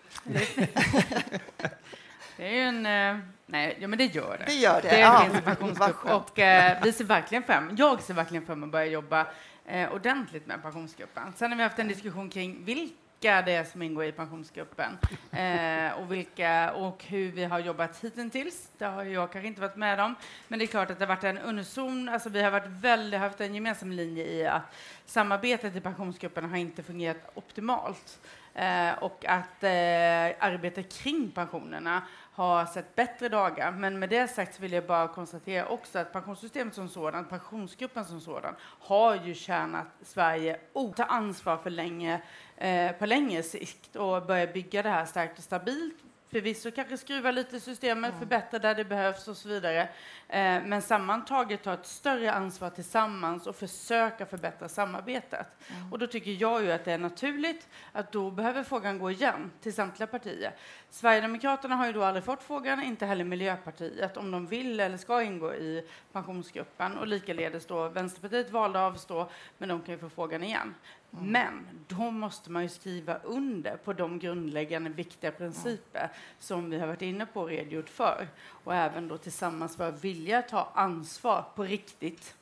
Det 2.36 2.46
är 2.46 2.52
ju 2.52 2.60
en... 2.60 2.86
Eh, 2.86 3.18
nej, 3.46 3.78
ja, 3.80 3.88
men 3.88 3.98
det 3.98 4.04
gör 4.04 4.36
det. 4.38 4.44
Det 4.44 4.54
gör 4.54 4.82
det. 4.82 4.88
Det 4.88 5.00
ja. 5.00 5.20
finns 5.20 5.34
en 5.34 5.42
pensionsgrupp. 5.42 6.04
Och 6.04 6.38
eh, 6.38 6.78
vi 6.82 6.92
ser 6.92 7.04
verkligen 7.04 7.42
fram, 7.42 7.76
jag 7.78 8.02
ser 8.02 8.14
verkligen 8.14 8.46
fram 8.46 8.58
emot 8.58 8.66
att 8.66 8.72
börja 8.72 8.86
jobba 8.86 9.15
eh, 9.64 9.92
ordentligt 9.92 10.46
med 10.46 10.62
pensionsgruppen. 10.62 11.32
Sen 11.36 11.50
har 11.50 11.56
vi 11.56 11.62
haft 11.62 11.78
en 11.78 11.88
diskussion 11.88 12.30
kring 12.30 12.64
vilka 12.64 13.42
det 13.42 13.52
är 13.52 13.64
som 13.64 13.82
ingår 13.82 14.04
i 14.04 14.12
pensionsgruppen 14.12 14.98
eh, 15.30 15.92
och, 15.92 16.12
vilka, 16.12 16.72
och 16.72 17.04
hur 17.04 17.32
vi 17.32 17.44
har 17.44 17.58
jobbat 17.58 18.04
hittills. 18.04 18.70
Det 18.78 18.84
har 18.84 19.04
jag 19.04 19.32
kanske 19.32 19.48
inte 19.48 19.60
varit 19.60 19.76
med 19.76 20.00
om. 20.00 20.14
Men 20.48 20.58
det 20.58 20.64
är 20.64 20.66
klart 20.66 20.90
att 20.90 20.98
det 20.98 21.04
har 21.04 21.14
varit 21.14 21.24
en 21.24 21.38
unison, 21.38 22.08
alltså 22.08 22.28
vi 22.28 22.42
har 22.42 22.50
varit 22.50 22.66
väldigt, 22.66 23.20
haft 23.20 23.40
en 23.40 23.54
gemensam 23.54 23.92
linje 23.92 24.24
i 24.24 24.46
att 24.46 24.74
samarbetet 25.06 25.76
i 25.76 25.80
pensionsgruppen 25.80 26.50
har 26.50 26.56
inte 26.56 26.82
fungerat 26.82 27.30
optimalt. 27.34 28.18
Eh, 28.56 28.98
och 28.98 29.24
att 29.28 29.62
eh, 29.62 30.46
arbetet 30.46 30.92
kring 31.02 31.30
pensionerna 31.30 32.02
har 32.36 32.66
sett 32.66 32.94
bättre 32.94 33.28
dagar. 33.28 33.72
Men 33.72 33.98
med 33.98 34.08
det 34.08 34.28
sagt 34.28 34.60
vill 34.60 34.72
jag 34.72 34.86
bara 34.86 35.08
konstatera 35.08 35.66
också 35.66 35.98
att 35.98 36.12
pensionssystemet 36.12 36.74
som 36.74 36.88
sådant, 36.88 37.30
pensionsgruppen 37.30 38.04
som 38.04 38.20
sådan, 38.20 38.54
har 38.60 39.14
ju 39.14 39.34
tjänat 39.34 39.86
Sverige 40.02 40.60
och 40.72 40.96
ta 40.96 41.04
ansvar 41.04 41.56
för 41.56 41.70
länge, 41.70 42.22
eh, 42.56 42.92
på 42.92 43.06
längre 43.06 43.42
sikt 43.42 43.96
och 43.96 44.26
börja 44.26 44.46
bygga 44.46 44.82
det 44.82 44.88
här 44.88 45.04
starkt 45.04 45.38
och 45.38 45.44
stabilt 45.44 46.05
förvisso 46.36 46.70
kanske 46.70 46.96
skruva 46.96 47.30
lite 47.30 47.56
i 47.56 47.60
systemet, 47.60 48.08
mm. 48.08 48.18
förbättra 48.18 48.58
där 48.58 48.74
det 48.74 48.84
behövs 48.84 49.28
och 49.28 49.36
så 49.36 49.48
vidare. 49.48 49.80
Eh, 50.28 50.62
men 50.64 50.82
sammantaget 50.82 51.62
ta 51.62 51.72
ett 51.72 51.86
större 51.86 52.32
ansvar 52.32 52.70
tillsammans 52.70 53.46
och 53.46 53.56
försöka 53.56 54.26
förbättra 54.26 54.68
samarbetet. 54.68 55.46
Mm. 55.68 55.92
Och 55.92 55.98
då 55.98 56.06
tycker 56.06 56.30
jag 56.30 56.62
ju 56.62 56.72
att 56.72 56.84
det 56.84 56.92
är 56.92 56.98
naturligt 56.98 57.68
att 57.92 58.12
då 58.12 58.30
behöver 58.30 58.62
frågan 58.62 58.98
gå 58.98 59.10
igen 59.10 59.50
till 59.60 59.74
samtliga 59.74 60.06
partier. 60.06 60.52
Sverigedemokraterna 60.90 61.76
har 61.76 61.86
ju 61.86 61.92
då 61.92 62.02
aldrig 62.02 62.24
fått 62.24 62.42
frågan, 62.42 62.82
inte 62.82 63.06
heller 63.06 63.24
Miljöpartiet, 63.24 64.16
om 64.16 64.30
de 64.30 64.46
vill 64.46 64.80
eller 64.80 64.96
ska 64.96 65.22
ingå 65.22 65.54
i 65.54 65.88
pensionsgruppen. 66.12 66.98
Och 66.98 67.06
likaledes 67.06 67.66
då 67.66 67.88
Vänsterpartiet 67.88 68.50
valde 68.50 68.86
att 68.86 68.92
avstå, 68.92 69.30
men 69.58 69.68
de 69.68 69.82
kan 69.82 69.94
ju 69.94 69.98
få 69.98 70.08
frågan 70.08 70.42
igen. 70.42 70.74
Mm. 71.18 71.32
Men 71.32 71.66
då 71.86 72.10
måste 72.10 72.50
man 72.50 72.62
ju 72.62 72.68
skriva 72.68 73.18
under 73.18 73.76
på 73.76 73.92
de 73.92 74.18
grundläggande 74.18 74.90
viktiga 74.90 75.30
principer 75.30 76.10
som 76.38 76.70
vi 76.70 76.78
har 76.78 76.86
varit 76.86 77.02
inne 77.02 77.26
på 77.26 77.40
och 77.40 77.48
redogjort 77.48 77.88
för. 77.88 78.28
Och 78.64 78.74
även 78.74 79.08
då 79.08 79.18
tillsammans 79.18 79.78
vara 79.78 79.90
vilja 79.90 80.42
ta 80.42 80.70
ansvar 80.74 81.44
på 81.56 81.62
riktigt. 81.62 82.34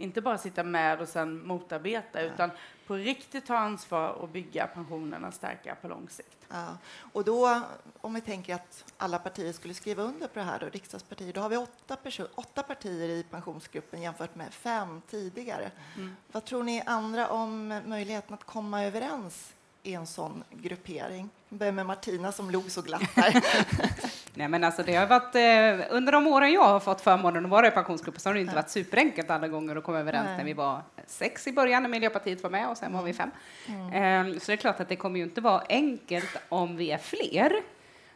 Inte 0.00 0.20
bara 0.20 0.38
sitta 0.38 0.62
med 0.62 1.00
och 1.00 1.08
sen 1.08 1.46
motarbeta, 1.46 2.20
mm. 2.20 2.34
utan 2.34 2.50
på 2.86 2.94
riktigt 2.94 3.46
ta 3.46 3.56
ansvar 3.56 4.08
och 4.08 4.28
bygga 4.28 4.66
pensionerna 4.66 5.32
starka 5.32 5.74
på 5.74 5.88
lång 5.88 6.08
sikt. 6.08 6.46
Ja. 6.48 6.78
Och 7.12 7.24
då, 7.24 7.60
om 8.00 8.14
vi 8.14 8.20
tänker 8.20 8.54
att 8.54 8.92
alla 8.96 9.18
partier 9.18 9.52
skulle 9.52 9.74
skriva 9.74 10.02
under 10.02 10.28
på 10.28 10.38
det 10.38 10.44
här, 10.44 10.58
då, 10.58 10.66
riksdagspartier, 10.66 11.32
då 11.32 11.40
har 11.40 11.48
vi 11.48 11.56
åtta, 11.56 11.96
åtta 12.34 12.62
partier 12.62 13.08
i 13.08 13.22
pensionsgruppen 13.30 14.02
jämfört 14.02 14.34
med 14.34 14.54
fem 14.54 15.02
tidigare. 15.10 15.70
Mm. 15.96 16.16
Vad 16.32 16.44
tror 16.44 16.62
ni 16.62 16.82
andra 16.86 17.28
om 17.28 17.80
möjligheten 17.86 18.34
att 18.34 18.44
komma 18.44 18.84
överens 18.84 19.54
i 19.82 19.94
en 19.94 20.06
sån 20.06 20.44
gruppering? 20.50 21.28
Jag 21.48 21.58
börjar 21.58 21.72
med 21.72 21.86
Martina 21.86 22.32
som 22.32 22.50
log 22.50 22.70
så 22.70 22.82
glatt 22.82 23.02
här. 23.14 23.44
Nej, 24.34 24.48
men 24.48 24.64
alltså 24.64 24.82
det 24.82 24.94
har 24.94 25.06
varit, 25.06 25.34
eh, 25.34 25.96
under 25.96 26.12
de 26.12 26.26
åren 26.26 26.52
jag 26.52 26.64
har 26.64 26.80
fått 26.80 27.00
förmånen 27.00 27.44
att 27.44 27.50
vara 27.50 27.68
i 27.68 27.70
pensionsgruppen 27.70 28.20
så 28.20 28.28
har 28.28 28.34
det 28.34 28.40
inte 28.40 28.54
varit 28.54 28.70
superenkelt 28.70 29.30
alla 29.30 29.48
gånger 29.48 29.76
att 29.76 29.84
komma 29.84 29.98
överens 29.98 30.26
Nej. 30.26 30.36
när 30.36 30.44
vi 30.44 30.52
var 30.52 30.82
sex 31.06 31.46
i 31.46 31.52
början 31.52 31.82
när 31.82 31.90
Miljöpartiet 31.90 32.42
var 32.42 32.50
med 32.50 32.68
och 32.68 32.76
sen 32.76 32.92
var 32.92 33.02
vi 33.02 33.12
fem. 33.12 33.30
Mm. 33.66 34.32
Eh, 34.32 34.38
så 34.38 34.46
det 34.46 34.52
är 34.52 34.56
klart 34.56 34.80
att 34.80 34.88
det 34.88 34.96
kommer 34.96 35.18
ju 35.18 35.24
inte 35.24 35.40
vara 35.40 35.62
enkelt 35.68 36.36
om 36.48 36.76
vi 36.76 36.90
är 36.90 36.98
fler. 36.98 37.52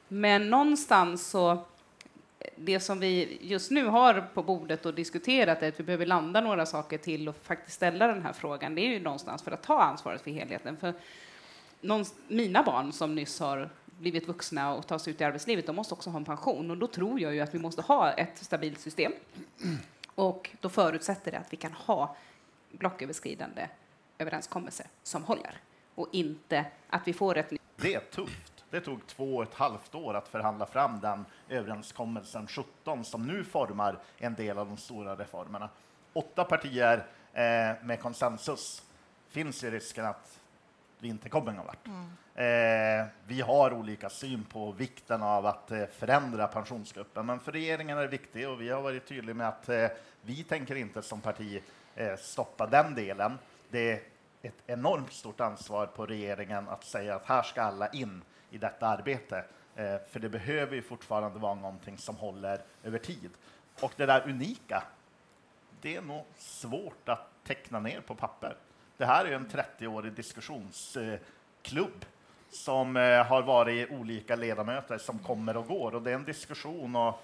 Men 0.08 0.50
någonstans 0.50 1.30
så 1.30 1.64
det 2.56 2.80
som 2.80 3.00
vi 3.00 3.38
just 3.40 3.70
nu 3.70 3.86
har 3.86 4.24
på 4.34 4.42
bordet 4.42 4.86
och 4.86 4.94
diskuterat 4.94 5.62
är 5.62 5.68
att 5.68 5.80
vi 5.80 5.84
behöver 5.84 6.06
landa 6.06 6.40
några 6.40 6.66
saker 6.66 6.98
till 6.98 7.28
och 7.28 7.36
faktiskt 7.42 7.76
ställa 7.76 8.06
den 8.06 8.22
här 8.22 8.32
frågan. 8.32 8.74
Det 8.74 8.80
är 8.80 8.88
ju 8.88 9.00
någonstans 9.00 9.42
för 9.42 9.50
att 9.50 9.62
ta 9.62 9.82
ansvaret 9.82 10.22
för 10.22 10.30
helheten. 10.30 10.76
För 10.76 10.94
någon, 11.82 12.04
mina 12.28 12.62
barn 12.62 12.92
som 12.92 13.14
nyss 13.14 13.40
har 13.40 13.70
blivit 13.98 14.28
vuxna 14.28 14.74
och 14.74 14.86
tar 14.86 14.98
sig 14.98 15.12
ut 15.12 15.20
i 15.20 15.24
arbetslivet, 15.24 15.66
de 15.66 15.76
måste 15.76 15.94
också 15.94 16.10
ha 16.10 16.16
en 16.16 16.24
pension. 16.24 16.70
Och 16.70 16.76
då 16.76 16.86
tror 16.86 17.20
jag 17.20 17.34
ju 17.34 17.40
att 17.40 17.54
vi 17.54 17.58
måste 17.58 17.82
ha 17.82 18.12
ett 18.12 18.38
stabilt 18.38 18.80
system. 18.80 19.12
Och 20.14 20.50
då 20.60 20.68
förutsätter 20.68 21.30
det 21.30 21.38
att 21.38 21.52
vi 21.52 21.56
kan 21.56 21.72
ha 21.72 22.16
blocköverskridande 22.70 23.68
överenskommelser 24.18 24.86
som 25.02 25.24
håller 25.24 25.60
och 25.94 26.08
inte 26.12 26.64
att 26.88 27.08
vi 27.08 27.12
får 27.12 27.38
ett 27.38 27.50
nytt. 27.50 27.60
Det 27.76 27.94
är 27.94 28.00
tufft. 28.00 28.64
Det 28.70 28.80
tog 28.80 29.06
två 29.06 29.36
och 29.36 29.42
ett 29.42 29.54
halvt 29.54 29.94
år 29.94 30.14
att 30.14 30.28
förhandla 30.28 30.66
fram 30.66 31.00
den 31.00 31.24
överenskommelsen 31.48 32.46
17 32.46 33.04
som 33.04 33.26
nu 33.26 33.44
formar 33.44 33.98
en 34.18 34.34
del 34.34 34.58
av 34.58 34.66
de 34.66 34.76
stora 34.76 35.16
reformerna. 35.16 35.68
Åtta 36.12 36.44
partier 36.44 37.06
eh, 37.32 37.42
med 37.84 38.00
konsensus 38.00 38.82
finns 39.28 39.64
ju 39.64 39.70
risken 39.70 40.04
att 40.04 40.41
vi 41.02 41.08
inte 41.08 41.28
kommer 41.28 41.52
någon 41.52 41.66
vart. 41.66 41.86
Mm. 41.86 42.10
Eh, 42.34 43.06
vi 43.26 43.40
har 43.40 43.72
olika 43.72 44.10
syn 44.10 44.44
på 44.44 44.72
vikten 44.72 45.22
av 45.22 45.46
att 45.46 45.70
eh, 45.70 45.86
förändra 45.86 46.46
pensionsgruppen, 46.46 47.26
men 47.26 47.40
för 47.40 47.52
regeringen 47.52 47.98
är 47.98 48.02
det 48.02 48.08
viktigt 48.08 48.48
och 48.48 48.60
vi 48.60 48.68
har 48.68 48.82
varit 48.82 49.06
tydliga 49.06 49.34
med 49.34 49.48
att 49.48 49.68
eh, 49.68 49.88
vi 50.22 50.44
tänker 50.44 50.74
inte 50.74 51.02
som 51.02 51.20
parti 51.20 51.62
eh, 51.94 52.16
stoppa 52.16 52.66
den 52.66 52.94
delen. 52.94 53.38
Det 53.70 53.92
är 53.92 54.00
ett 54.42 54.62
enormt 54.66 55.12
stort 55.12 55.40
ansvar 55.40 55.86
på 55.86 56.06
regeringen 56.06 56.68
att 56.68 56.84
säga 56.84 57.16
att 57.16 57.26
här 57.26 57.42
ska 57.42 57.62
alla 57.62 57.88
in 57.88 58.22
i 58.50 58.58
detta 58.58 58.86
arbete, 58.86 59.44
eh, 59.76 59.96
för 60.10 60.20
det 60.20 60.28
behöver 60.28 60.74
ju 60.74 60.82
fortfarande 60.82 61.38
vara 61.38 61.54
någonting 61.54 61.98
som 61.98 62.16
håller 62.16 62.60
över 62.84 62.98
tid. 62.98 63.30
Och 63.80 63.92
det 63.96 64.06
där 64.06 64.28
unika, 64.28 64.82
det 65.80 65.96
är 65.96 66.02
nog 66.02 66.24
svårt 66.36 67.08
att 67.08 67.28
teckna 67.44 67.80
ner 67.80 68.00
på 68.00 68.14
papper. 68.14 68.56
Det 69.02 69.06
här 69.06 69.24
är 69.24 69.32
en 69.32 69.46
30-årig 69.46 70.12
diskussionsklubb 70.12 72.04
som 72.50 72.96
eh, 72.96 73.26
har 73.26 73.42
varit 73.42 73.90
olika 73.90 74.36
ledamöter 74.36 74.98
som 74.98 75.18
kommer 75.18 75.56
och 75.56 75.66
går. 75.66 75.94
Och 75.94 76.02
det 76.02 76.10
är 76.10 76.14
en 76.14 76.24
diskussion 76.24 76.96
och 76.96 77.22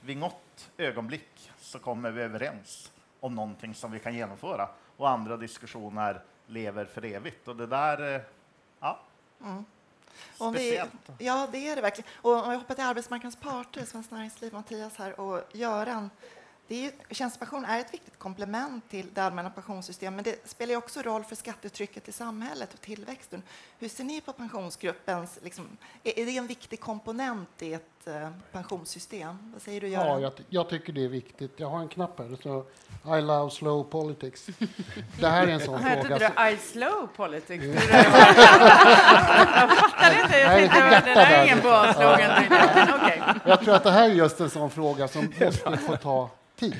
vid 0.00 0.16
något 0.16 0.70
ögonblick 0.78 1.50
så 1.60 1.78
kommer 1.78 2.10
vi 2.10 2.22
överens 2.22 2.92
om 3.20 3.34
någonting 3.34 3.74
som 3.74 3.92
vi 3.92 3.98
kan 3.98 4.14
genomföra. 4.14 4.68
Och 4.96 5.10
andra 5.10 5.36
diskussioner 5.36 6.20
lever 6.46 6.84
för 6.84 7.04
evigt. 7.04 7.48
Och 7.48 7.56
det 7.56 7.66
där, 7.66 8.14
eh, 8.14 8.20
ja. 8.80 9.00
Mm. 9.44 9.64
Vi, 10.52 10.82
ja, 11.18 11.48
det 11.52 11.68
är 11.68 11.76
det 11.76 11.82
verkligen. 11.82 12.10
Och 12.16 12.44
om 12.44 12.52
jag 12.52 12.58
hoppar 12.58 12.74
till 12.74 12.84
arbetsmarknadens 12.84 13.36
parter, 13.36 13.84
Svenskt 13.84 14.10
Näringsliv, 14.10 14.52
Mattias 14.52 14.96
här 14.96 15.20
och 15.20 15.42
Göran 15.52 16.10
det 16.68 16.86
är, 16.86 17.14
tjänstepension 17.14 17.64
är 17.64 17.80
ett 17.80 17.94
viktigt 17.94 18.18
komplement 18.18 18.90
till 18.90 19.06
det 19.14 19.22
allmänna 19.22 19.50
pensionssystemet, 19.50 20.14
men 20.14 20.24
det 20.24 20.48
spelar 20.48 20.76
också 20.76 21.02
roll 21.02 21.24
för 21.24 21.36
skattetrycket 21.36 22.08
i 22.08 22.12
samhället 22.12 22.74
och 22.74 22.80
tillväxten. 22.80 23.42
Hur 23.78 23.88
ser 23.88 24.04
ni 24.04 24.20
på 24.20 24.32
pensionsgruppens... 24.32 25.38
Liksom, 25.42 25.68
är, 26.04 26.18
är 26.18 26.26
det 26.26 26.36
en 26.36 26.46
viktig 26.46 26.80
komponent 26.80 27.62
i 27.62 27.72
ett 27.72 27.82
uh, 28.08 28.28
pensionssystem? 28.52 29.52
Vad 29.52 29.62
säger 29.62 29.80
du, 29.80 29.88
Göran? 29.88 30.06
Ja, 30.06 30.20
jag, 30.20 30.32
jag, 30.48 30.68
tycker 30.68 30.92
det 30.92 31.04
är 31.04 31.08
viktigt. 31.08 31.52
Jag 31.56 31.70
har 31.70 31.80
en 31.80 31.88
knapp 31.88 32.18
här. 32.18 32.26
Det 32.26 32.36
står 32.36 32.64
I 33.18 33.20
love 33.20 33.50
slow 33.50 33.84
politics. 33.84 34.46
Det 35.20 35.28
här 35.28 35.46
är 35.46 35.52
en 35.52 35.60
sån 35.60 35.78
fråga. 35.82 35.88
Hette 35.88 36.32
det 36.36 36.50
I 36.50 36.56
slow 36.56 37.08
politics? 37.16 37.64
jag 37.92 38.04
fattar 39.76 40.22
inte. 40.22 40.38
Jag 40.38 40.50
tänkte 40.50 40.96
att 40.98 41.04
det 41.04 41.14
där 41.14 41.26
är 41.26 41.44
ingen 41.44 41.60
bra 41.60 41.92
slogan. 41.92 42.44
okay. 42.94 43.20
Jag 43.44 43.60
tror 43.60 43.74
att 43.74 43.84
det 43.84 43.90
här 43.90 44.10
är 44.10 44.14
just 44.14 44.40
en 44.40 44.50
sån 44.50 44.70
fråga 44.70 45.08
som 45.08 45.32
måste 45.40 45.76
få 45.76 45.96
ta 45.96 46.30
tid. 46.62 46.76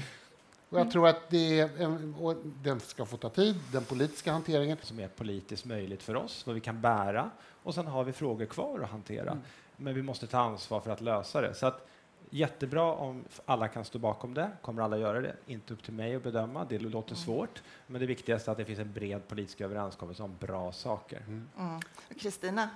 Och 0.68 0.80
jag 0.80 0.90
tror 0.90 1.08
att 1.08 1.30
det 1.30 1.60
är, 1.60 2.22
och 2.22 2.36
den 2.62 2.80
ska 2.80 3.06
få 3.06 3.16
ta 3.16 3.28
tid, 3.28 3.56
den 3.72 3.84
politiska 3.84 4.32
hanteringen. 4.32 4.76
Som 4.82 5.00
är 5.00 5.08
politiskt 5.08 5.64
möjligt 5.64 6.02
för 6.02 6.16
oss, 6.16 6.46
vad 6.46 6.54
vi 6.54 6.60
kan 6.60 6.80
bära. 6.80 7.30
Och 7.62 7.74
sen 7.74 7.86
har 7.86 8.04
vi 8.04 8.12
frågor 8.12 8.46
kvar 8.46 8.80
att 8.80 8.90
hantera. 8.90 9.30
Mm. 9.30 9.42
Men 9.76 9.94
vi 9.94 10.02
måste 10.02 10.26
ta 10.26 10.38
ansvar 10.38 10.80
för 10.80 10.90
att 10.90 11.00
lösa 11.00 11.40
det. 11.40 11.54
Så 11.54 11.66
att, 11.66 11.88
jättebra 12.30 12.92
om 12.92 13.24
alla 13.44 13.68
kan 13.68 13.84
stå 13.84 13.98
bakom 13.98 14.34
det. 14.34 14.50
Kommer 14.62 14.82
alla 14.82 14.98
göra 14.98 15.20
det? 15.20 15.36
Inte 15.46 15.74
upp 15.74 15.82
till 15.82 15.92
mig 15.92 16.16
att 16.16 16.22
bedöma. 16.22 16.66
Det 16.68 16.78
låter 16.78 17.12
mm. 17.12 17.24
svårt. 17.24 17.62
Men 17.86 18.00
det 18.00 18.06
viktigaste 18.06 18.50
är 18.50 18.52
att 18.52 18.58
det 18.58 18.64
finns 18.64 18.78
en 18.78 18.92
bred 18.92 19.28
politisk 19.28 19.60
överenskommelse 19.60 20.22
om 20.22 20.36
bra 20.40 20.72
saker. 20.72 21.18
Mm. 21.18 21.80
Kristina? 22.20 22.70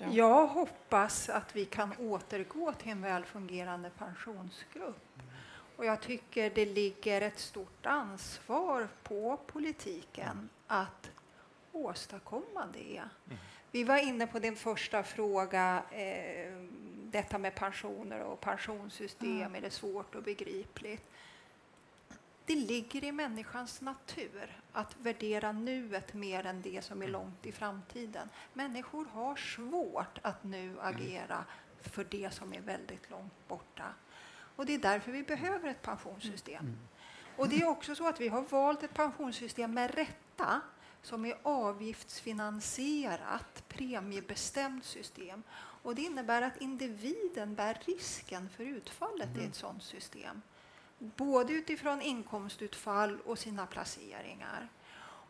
Mm. 0.00 0.14
Jag 0.14 0.46
hoppas 0.46 1.28
att 1.28 1.56
vi 1.56 1.64
kan 1.64 1.92
återgå 1.98 2.72
till 2.72 2.90
en 2.92 3.02
väl 3.02 3.24
fungerande 3.24 3.90
pensionsgrupp. 3.98 4.96
Och 5.80 5.86
jag 5.86 6.00
tycker 6.00 6.50
det 6.50 6.64
ligger 6.64 7.20
ett 7.20 7.38
stort 7.38 7.86
ansvar 7.86 8.88
på 9.02 9.38
politiken 9.46 10.48
att 10.66 11.10
åstadkomma 11.72 12.66
det. 12.72 12.96
Mm. 13.26 13.38
Vi 13.70 13.84
var 13.84 13.96
inne 13.96 14.26
på 14.26 14.38
din 14.38 14.56
första 14.56 15.02
fråga, 15.02 15.82
eh, 15.90 16.52
detta 17.10 17.38
med 17.38 17.54
pensioner 17.54 18.20
och 18.20 18.40
pensionssystem, 18.40 19.36
mm. 19.36 19.54
är 19.54 19.60
det 19.60 19.70
svårt 19.70 20.14
och 20.14 20.22
begripligt? 20.22 21.04
Det 22.44 22.54
ligger 22.54 23.04
i 23.04 23.12
människans 23.12 23.80
natur 23.80 24.60
att 24.72 24.96
värdera 24.96 25.52
nuet 25.52 26.14
mer 26.14 26.46
än 26.46 26.62
det 26.62 26.84
som 26.84 27.02
är 27.02 27.08
mm. 27.08 27.12
långt 27.12 27.46
i 27.46 27.52
framtiden. 27.52 28.28
Människor 28.52 29.04
har 29.04 29.36
svårt 29.36 30.18
att 30.22 30.44
nu 30.44 30.64
mm. 30.64 30.78
agera 30.80 31.44
för 31.80 32.06
det 32.10 32.34
som 32.34 32.52
är 32.52 32.60
väldigt 32.60 33.10
långt 33.10 33.48
borta. 33.48 33.94
Och 34.60 34.66
det 34.66 34.74
är 34.74 34.78
därför 34.78 35.12
vi 35.12 35.22
behöver 35.22 35.68
ett 35.68 35.82
pensionssystem. 35.82 36.64
Mm. 36.64 36.78
Och 37.36 37.48
det 37.48 37.62
är 37.62 37.68
också 37.68 37.94
så 37.94 38.08
att 38.08 38.20
vi 38.20 38.28
har 38.28 38.42
valt 38.42 38.82
ett 38.82 38.94
pensionssystem 38.94 39.74
med 39.74 39.94
rätta 39.94 40.60
som 41.02 41.24
är 41.24 41.38
avgiftsfinansierat, 41.42 43.68
premiebestämt 43.68 44.84
system. 44.84 45.42
Och 45.82 45.94
det 45.94 46.02
innebär 46.02 46.42
att 46.42 46.60
individen 46.60 47.54
bär 47.54 47.78
risken 47.84 48.48
för 48.48 48.64
utfallet 48.64 49.28
mm. 49.28 49.40
i 49.40 49.44
ett 49.44 49.54
sådant 49.54 49.82
system. 49.82 50.42
Både 50.98 51.52
utifrån 51.52 52.02
inkomstutfall 52.02 53.20
och 53.20 53.38
sina 53.38 53.66
placeringar. 53.66 54.68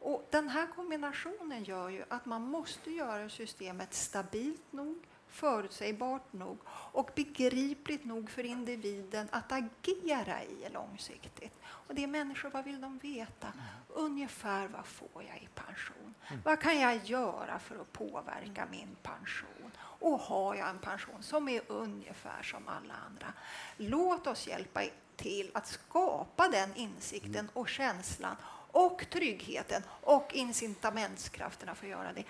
Och 0.01 0.29
den 0.31 0.49
här 0.49 0.67
kombinationen 0.67 1.65
gör 1.65 1.89
ju 1.89 2.05
att 2.09 2.27
man 2.27 2.43
måste 2.43 2.91
göra 2.91 3.29
systemet 3.29 3.95
stabilt 3.95 4.73
nog, 4.73 5.07
förutsägbart 5.31 6.33
nog 6.33 6.59
och 6.93 7.11
begripligt 7.15 8.05
nog 8.05 8.31
för 8.31 8.47
individen 8.47 9.29
att 9.33 9.53
agera 9.53 10.43
i 10.43 10.69
långsiktigt. 10.73 11.55
Och 11.63 11.95
det 11.95 12.03
är 12.03 12.07
människor, 12.07 12.51
vad 12.51 12.65
vill 12.65 12.81
de 12.81 12.99
veta? 12.99 13.53
Ungefär 13.89 14.69
vad 14.69 14.87
får 14.87 15.23
jag 15.29 15.37
i 15.43 15.49
pension? 15.55 16.15
Vad 16.45 16.61
kan 16.61 16.81
jag 16.81 17.05
göra 17.05 17.59
för 17.59 17.81
att 17.81 17.93
påverka 17.93 18.67
min 18.71 18.97
pension? 19.03 19.71
Och 19.81 20.21
har 20.21 20.55
jag 20.55 20.69
en 20.69 20.79
pension 20.79 21.23
som 21.23 21.49
är 21.49 21.63
ungefär 21.69 22.43
som 22.43 22.69
alla 22.69 22.95
andra? 23.07 23.33
Låt 23.77 24.27
oss 24.27 24.47
hjälpa 24.47 24.83
till 25.17 25.51
att 25.55 25.67
skapa 25.67 26.49
den 26.49 26.75
insikten 26.75 27.49
och 27.53 27.69
känslan 27.69 28.37
och 28.73 29.07
tryggheten 29.11 29.83
och 29.91 30.35
incitamentskrafterna 30.35 31.75
för 31.75 31.87
att 31.87 31.91
göra 31.91 32.13
det. 32.13 32.25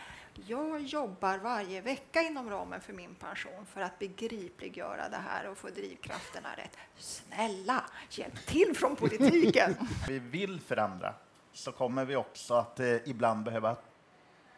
Jag 0.47 0.83
jobbar 0.83 1.39
varje 1.39 1.81
vecka 1.81 2.23
inom 2.23 2.51
ramen 2.51 2.81
för 2.81 2.93
min 2.93 3.15
pension 3.15 3.67
för 3.67 3.81
att 3.81 3.99
begripliggöra 3.99 5.09
det 5.09 5.21
här 5.29 5.49
och 5.49 5.59
få 5.59 5.69
drivkrafterna 5.69 6.49
rätt. 6.57 6.77
Snälla, 6.97 7.85
hjälp 8.11 8.47
till 8.47 8.77
från 8.77 8.97
politiken! 8.97 9.75
vi 10.09 10.19
vill 10.19 10.61
förändra 10.61 11.15
så 11.53 11.73
kommer 11.73 12.05
vi 12.05 12.17
också 12.17 12.55
att 12.55 12.81
eh, 12.81 13.09
ibland 13.09 13.45
behöva 13.45 13.77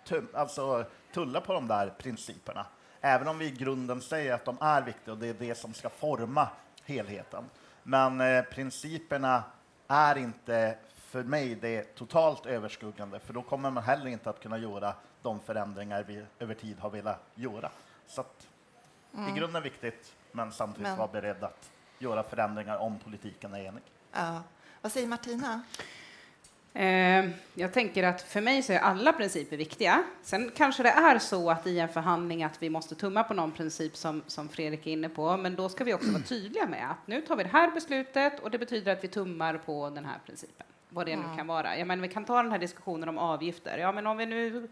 tum, 0.05 0.29
alltså, 0.35 0.85
tulla 1.13 1.41
på 1.41 1.53
de 1.53 1.69
där 1.69 1.95
principerna. 1.99 2.67
Även 3.01 3.29
om 3.29 3.39
vi 3.39 3.47
i 3.47 3.51
grunden 3.51 4.01
säger 4.01 4.35
att 4.35 4.45
de 4.45 4.57
är 4.61 4.83
viktiga 4.83 5.13
och 5.15 5.21
det 5.21 5.29
är 5.29 5.35
det 5.35 5.55
som 5.55 5.75
ska 5.75 5.89
forma 5.89 6.49
helheten. 6.85 7.45
Men 7.83 8.21
eh, 8.21 8.43
principerna 8.43 9.43
är 9.89 10.19
inte 10.19 10.79
för 11.13 11.23
mig 11.25 11.55
det 11.55 11.95
totalt 11.95 12.47
överskuggande, 12.47 13.19
för 13.21 13.33
då 13.33 13.43
kommer 13.43 13.71
man 13.71 13.83
heller 13.83 14.07
inte 14.07 14.31
att 14.31 14.41
kunna 14.43 14.59
göra 14.59 14.95
de 15.23 15.41
förändringar 15.41 16.03
vi 16.09 16.25
över 16.39 16.55
tid 16.55 16.79
har 16.79 16.91
velat 16.91 17.21
göra. 17.35 17.71
Så 18.07 18.21
att, 18.21 18.47
Mm. 19.15 19.29
i 19.35 19.39
grunden 19.39 19.63
viktigt, 19.63 20.13
men 20.33 20.53
samtidigt 20.53 20.83
Men- 20.89 20.99
vara 20.99 21.09
beredd 21.09 21.45
att 21.45 21.71
göra 21.99 22.23
förändringar 22.23 22.77
om 22.77 22.99
politiken 22.99 23.55
är 23.55 23.59
enig. 23.59 23.83
Ja. 24.13 24.43
Vad 24.83 24.93
säger 24.93 25.07
Martina? 25.09 25.63
Eh, 26.75 27.31
jag 27.55 27.73
tänker 27.73 28.03
att 28.03 28.23
för 28.23 28.41
mig 28.41 28.63
så 28.63 28.73
är 28.73 28.79
alla 28.79 29.13
principer 29.13 29.57
viktiga. 29.57 30.05
Sen 30.23 30.51
kanske 30.57 30.83
det 30.83 30.89
är 30.91 31.19
så 31.19 31.51
att 31.51 31.67
i 31.67 31.79
en 31.79 31.89
förhandling 31.89 32.45
att 32.45 32.63
vi 32.63 32.71
måste 32.71 32.95
tumma 32.95 33.25
på 33.25 33.35
någon 33.35 33.53
princip 33.53 33.97
som, 33.97 34.23
som 34.27 34.49
Fredrik 34.49 34.87
är 34.87 34.91
inne 34.91 35.09
på, 35.09 35.37
men 35.37 35.57
då 35.57 35.69
ska 35.69 35.85
vi 35.85 35.95
också 35.95 36.11
vara 36.13 36.23
tydliga 36.23 36.67
med 36.67 36.91
att 36.91 37.07
nu 37.07 37.21
tar 37.21 37.37
vi 37.37 37.43
det 37.43 37.49
här 37.49 37.71
beslutet 37.71 38.41
och 38.41 38.51
det 38.51 38.59
betyder 38.59 38.93
att 38.93 39.05
vi 39.05 39.09
tummar 39.09 39.59
på 39.59 39.91
den 39.91 40.05
här 40.05 40.19
principen, 40.27 40.67
vad 40.93 41.07
det 41.07 41.17
nu 41.17 41.25
kan 41.37 41.47
vara. 41.47 41.79
Jag 41.79 41.89
menar, 41.89 42.03
vi 42.03 42.09
kan 42.09 42.25
ta 42.25 42.43
den 42.43 42.53
här 42.53 42.59
diskussionen 42.59 43.09
om 43.09 43.19
avgifter. 43.19 43.79
Ja, 43.79 43.93
men 43.93 44.07
om 44.07 44.17
vi 44.17 44.27
nu 44.27 44.69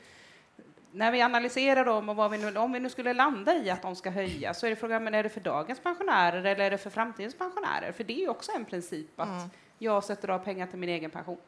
när 0.92 1.12
vi 1.12 1.22
analyserar 1.22 1.84
dem 1.84 2.08
och 2.08 2.16
vad 2.16 2.30
vi 2.30 2.38
nu, 2.38 2.58
om 2.58 2.72
vi 2.72 2.80
nu 2.80 2.88
skulle 2.88 3.12
landa 3.12 3.54
i 3.54 3.70
att 3.70 3.82
de 3.82 3.96
ska 3.96 4.10
höjas 4.10 4.58
så 4.58 4.66
är 4.66 4.70
det 4.70 4.76
frågan, 4.76 5.04
men 5.04 5.14
är 5.14 5.22
det 5.22 5.28
för 5.28 5.40
dagens 5.40 5.80
pensionärer 5.80 6.44
eller 6.44 6.64
är 6.64 6.70
det 6.70 6.78
för 6.78 6.90
framtidens 6.90 7.34
pensionärer? 7.34 7.92
För 7.92 8.04
det 8.04 8.12
är 8.12 8.20
ju 8.20 8.28
också 8.28 8.52
en 8.52 8.64
princip 8.64 9.20
att 9.20 9.54
jag 9.78 10.04
sätter 10.04 10.28
av 10.28 10.38
pengar 10.38 10.66
till 10.66 10.78
min 10.78 10.88
egen 10.88 11.10
pension. 11.10 11.38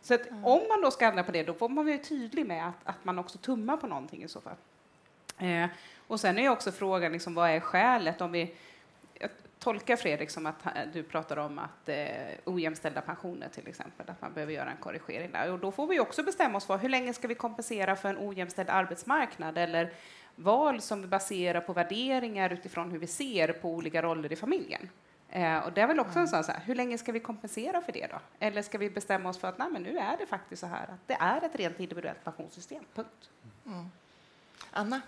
Så 0.00 0.14
att 0.14 0.28
om 0.30 0.60
man 0.68 0.80
då 0.82 0.90
ska 0.90 1.06
ändra 1.06 1.22
på 1.22 1.32
det, 1.32 1.42
då 1.42 1.54
får 1.54 1.68
man 1.68 1.86
vara 1.86 1.98
tydlig 1.98 2.46
med 2.46 2.68
att, 2.68 2.74
att 2.84 3.04
man 3.04 3.18
också 3.18 3.38
tummar 3.38 3.76
på 3.76 3.86
någonting 3.86 4.22
i 4.22 4.28
så 4.28 4.40
fall. 4.40 4.56
Eh, 5.38 5.66
och 6.06 6.20
sen 6.20 6.38
är 6.38 6.42
ju 6.42 6.48
också 6.48 6.72
frågan, 6.72 7.12
liksom, 7.12 7.34
vad 7.34 7.50
är 7.50 7.60
skälet? 7.60 8.20
Om 8.20 8.32
vi, 8.32 8.54
jag 9.56 9.64
tolkar 9.64 9.96
Fredrik 9.96 10.30
som 10.30 10.46
att 10.46 10.66
du 10.92 11.02
pratar 11.02 11.36
om 11.36 11.58
att 11.58 11.88
eh, 11.88 12.06
ojämställda 12.44 13.00
pensioner 13.00 13.48
till 13.48 13.68
exempel, 13.68 14.10
att 14.10 14.22
man 14.22 14.32
behöver 14.32 14.52
göra 14.52 14.70
en 14.70 14.76
korrigering 14.76 15.32
där. 15.32 15.52
Och 15.52 15.58
då 15.58 15.72
får 15.72 15.86
vi 15.86 16.00
också 16.00 16.22
bestämma 16.22 16.58
oss 16.58 16.66
för 16.66 16.78
hur 16.78 16.88
länge 16.88 17.12
ska 17.12 17.28
vi 17.28 17.34
kompensera 17.34 17.96
för 17.96 18.08
en 18.08 18.18
ojämställd 18.18 18.70
arbetsmarknad 18.70 19.58
eller 19.58 19.92
val 20.36 20.80
som 20.80 21.02
vi 21.02 21.08
baserar 21.08 21.60
på 21.60 21.72
värderingar 21.72 22.52
utifrån 22.52 22.90
hur 22.90 22.98
vi 22.98 23.06
ser 23.06 23.52
på 23.52 23.70
olika 23.70 24.02
roller 24.02 24.32
i 24.32 24.36
familjen. 24.36 24.88
Eh, 25.30 25.58
och 25.58 25.72
det 25.72 25.80
är 25.80 25.86
väl 25.86 26.00
också 26.00 26.18
en 26.18 26.28
sån 26.28 26.44
så 26.44 26.52
här, 26.52 26.60
hur 26.64 26.74
länge 26.74 26.98
ska 26.98 27.12
vi 27.12 27.20
kompensera 27.20 27.80
för 27.80 27.92
det 27.92 28.06
då? 28.06 28.20
Eller 28.38 28.62
ska 28.62 28.78
vi 28.78 28.90
bestämma 28.90 29.28
oss 29.28 29.38
för 29.38 29.48
att 29.48 29.58
nej, 29.58 29.68
men 29.70 29.82
nu 29.82 29.98
är 29.98 30.16
det 30.16 30.26
faktiskt 30.26 30.60
så 30.60 30.66
här 30.66 30.84
att 30.84 31.06
det 31.06 31.16
är 31.20 31.44
ett 31.44 31.56
rent 31.56 31.80
individuellt 31.80 32.24
pensionssystem, 32.24 32.84
punkt. 32.94 33.30
Anna? 34.70 35.00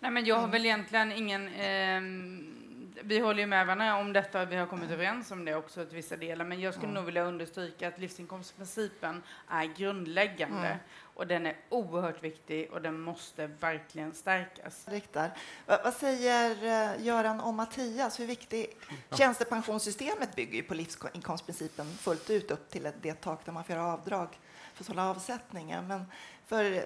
Nej, 0.00 0.10
men 0.10 0.24
jag 0.24 0.36
har 0.36 0.48
väl 0.48 0.66
egentligen 0.66 1.12
ingen... 1.12 1.48
ehm, 1.48 2.59
vi 3.02 3.18
håller 3.18 3.40
ju 3.40 3.46
med 3.46 3.66
varandra 3.66 3.96
om 3.96 4.12
detta, 4.12 4.44
vi 4.44 4.56
har 4.56 4.66
kommit 4.66 4.90
överens 4.90 5.30
om 5.30 5.44
det 5.44 5.54
också 5.54 5.84
till 5.86 5.96
vissa 5.96 6.16
delar, 6.16 6.44
men 6.44 6.60
jag 6.60 6.74
skulle 6.74 6.92
nog 6.92 7.04
vilja 7.04 7.22
understryka 7.24 7.88
att 7.88 7.98
livsinkomstprincipen 7.98 9.22
är 9.48 9.64
grundläggande 9.64 10.78
och 11.14 11.26
den 11.26 11.46
är 11.46 11.56
oerhört 11.68 12.22
viktig 12.22 12.70
och 12.72 12.82
den 12.82 13.00
måste 13.00 13.46
verkligen 13.46 14.14
stärkas. 14.14 14.88
Riktar. 14.88 15.30
Va, 15.66 15.80
vad 15.84 15.94
säger 15.94 16.50
eh, 16.50 17.04
Göran 17.06 17.40
och 17.40 17.54
Mattias? 17.54 18.20
Hur 18.20 18.26
viktig... 18.26 18.76
Tjänstepensionssystemet 19.18 20.36
bygger 20.36 20.54
ju 20.56 20.62
på 20.62 20.74
livsinkomstprincipen 20.74 21.86
fullt 21.86 22.30
ut 22.30 22.50
upp 22.50 22.70
till 22.70 22.86
ett- 22.86 22.94
det 23.02 23.14
tak 23.20 23.44
där 23.44 23.52
man 23.52 23.64
får 23.64 23.76
göra 23.76 23.92
avdrag 23.92 24.28
för 24.74 24.84
sådana 24.84 25.10
avsättningar. 25.10 25.82
Men 25.82 26.04
för, 26.46 26.82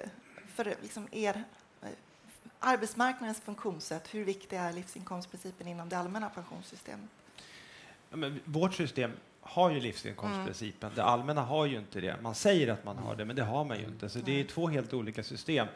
för 0.55 0.65
liksom 0.83 1.09
er 1.11 1.45
arbetsmarknadens 2.65 3.41
funktionssätt, 3.41 4.15
hur 4.15 4.25
viktig 4.25 4.57
är 4.57 4.73
livsinkomstprincipen 4.73 5.69
inom 5.69 5.89
det 5.89 5.99
allmänna 5.99 6.29
pensionssystemet? 6.29 7.11
Ja, 8.11 8.17
men 8.17 8.41
vårt 8.45 8.75
system 8.75 9.13
har 9.41 9.71
ju 9.71 9.81
livsinkomstprincipen. 9.81 10.91
Det 10.95 11.03
allmänna 11.03 11.43
har 11.43 11.67
ju 11.67 11.79
inte 11.79 12.01
det. 12.01 12.17
Man 12.23 12.35
säger 12.35 12.69
att 12.73 12.85
man 12.85 12.99
har 12.99 13.17
det, 13.17 13.25
men 13.25 13.37
det 13.37 13.43
har 13.43 13.65
man 13.65 13.79
ju 13.79 13.85
inte. 13.85 14.09
Så 14.09 14.19
det 14.19 14.41
är 14.41 14.45
två 14.45 14.69
helt 14.69 14.95
olika 14.95 15.23
system. 15.23 15.67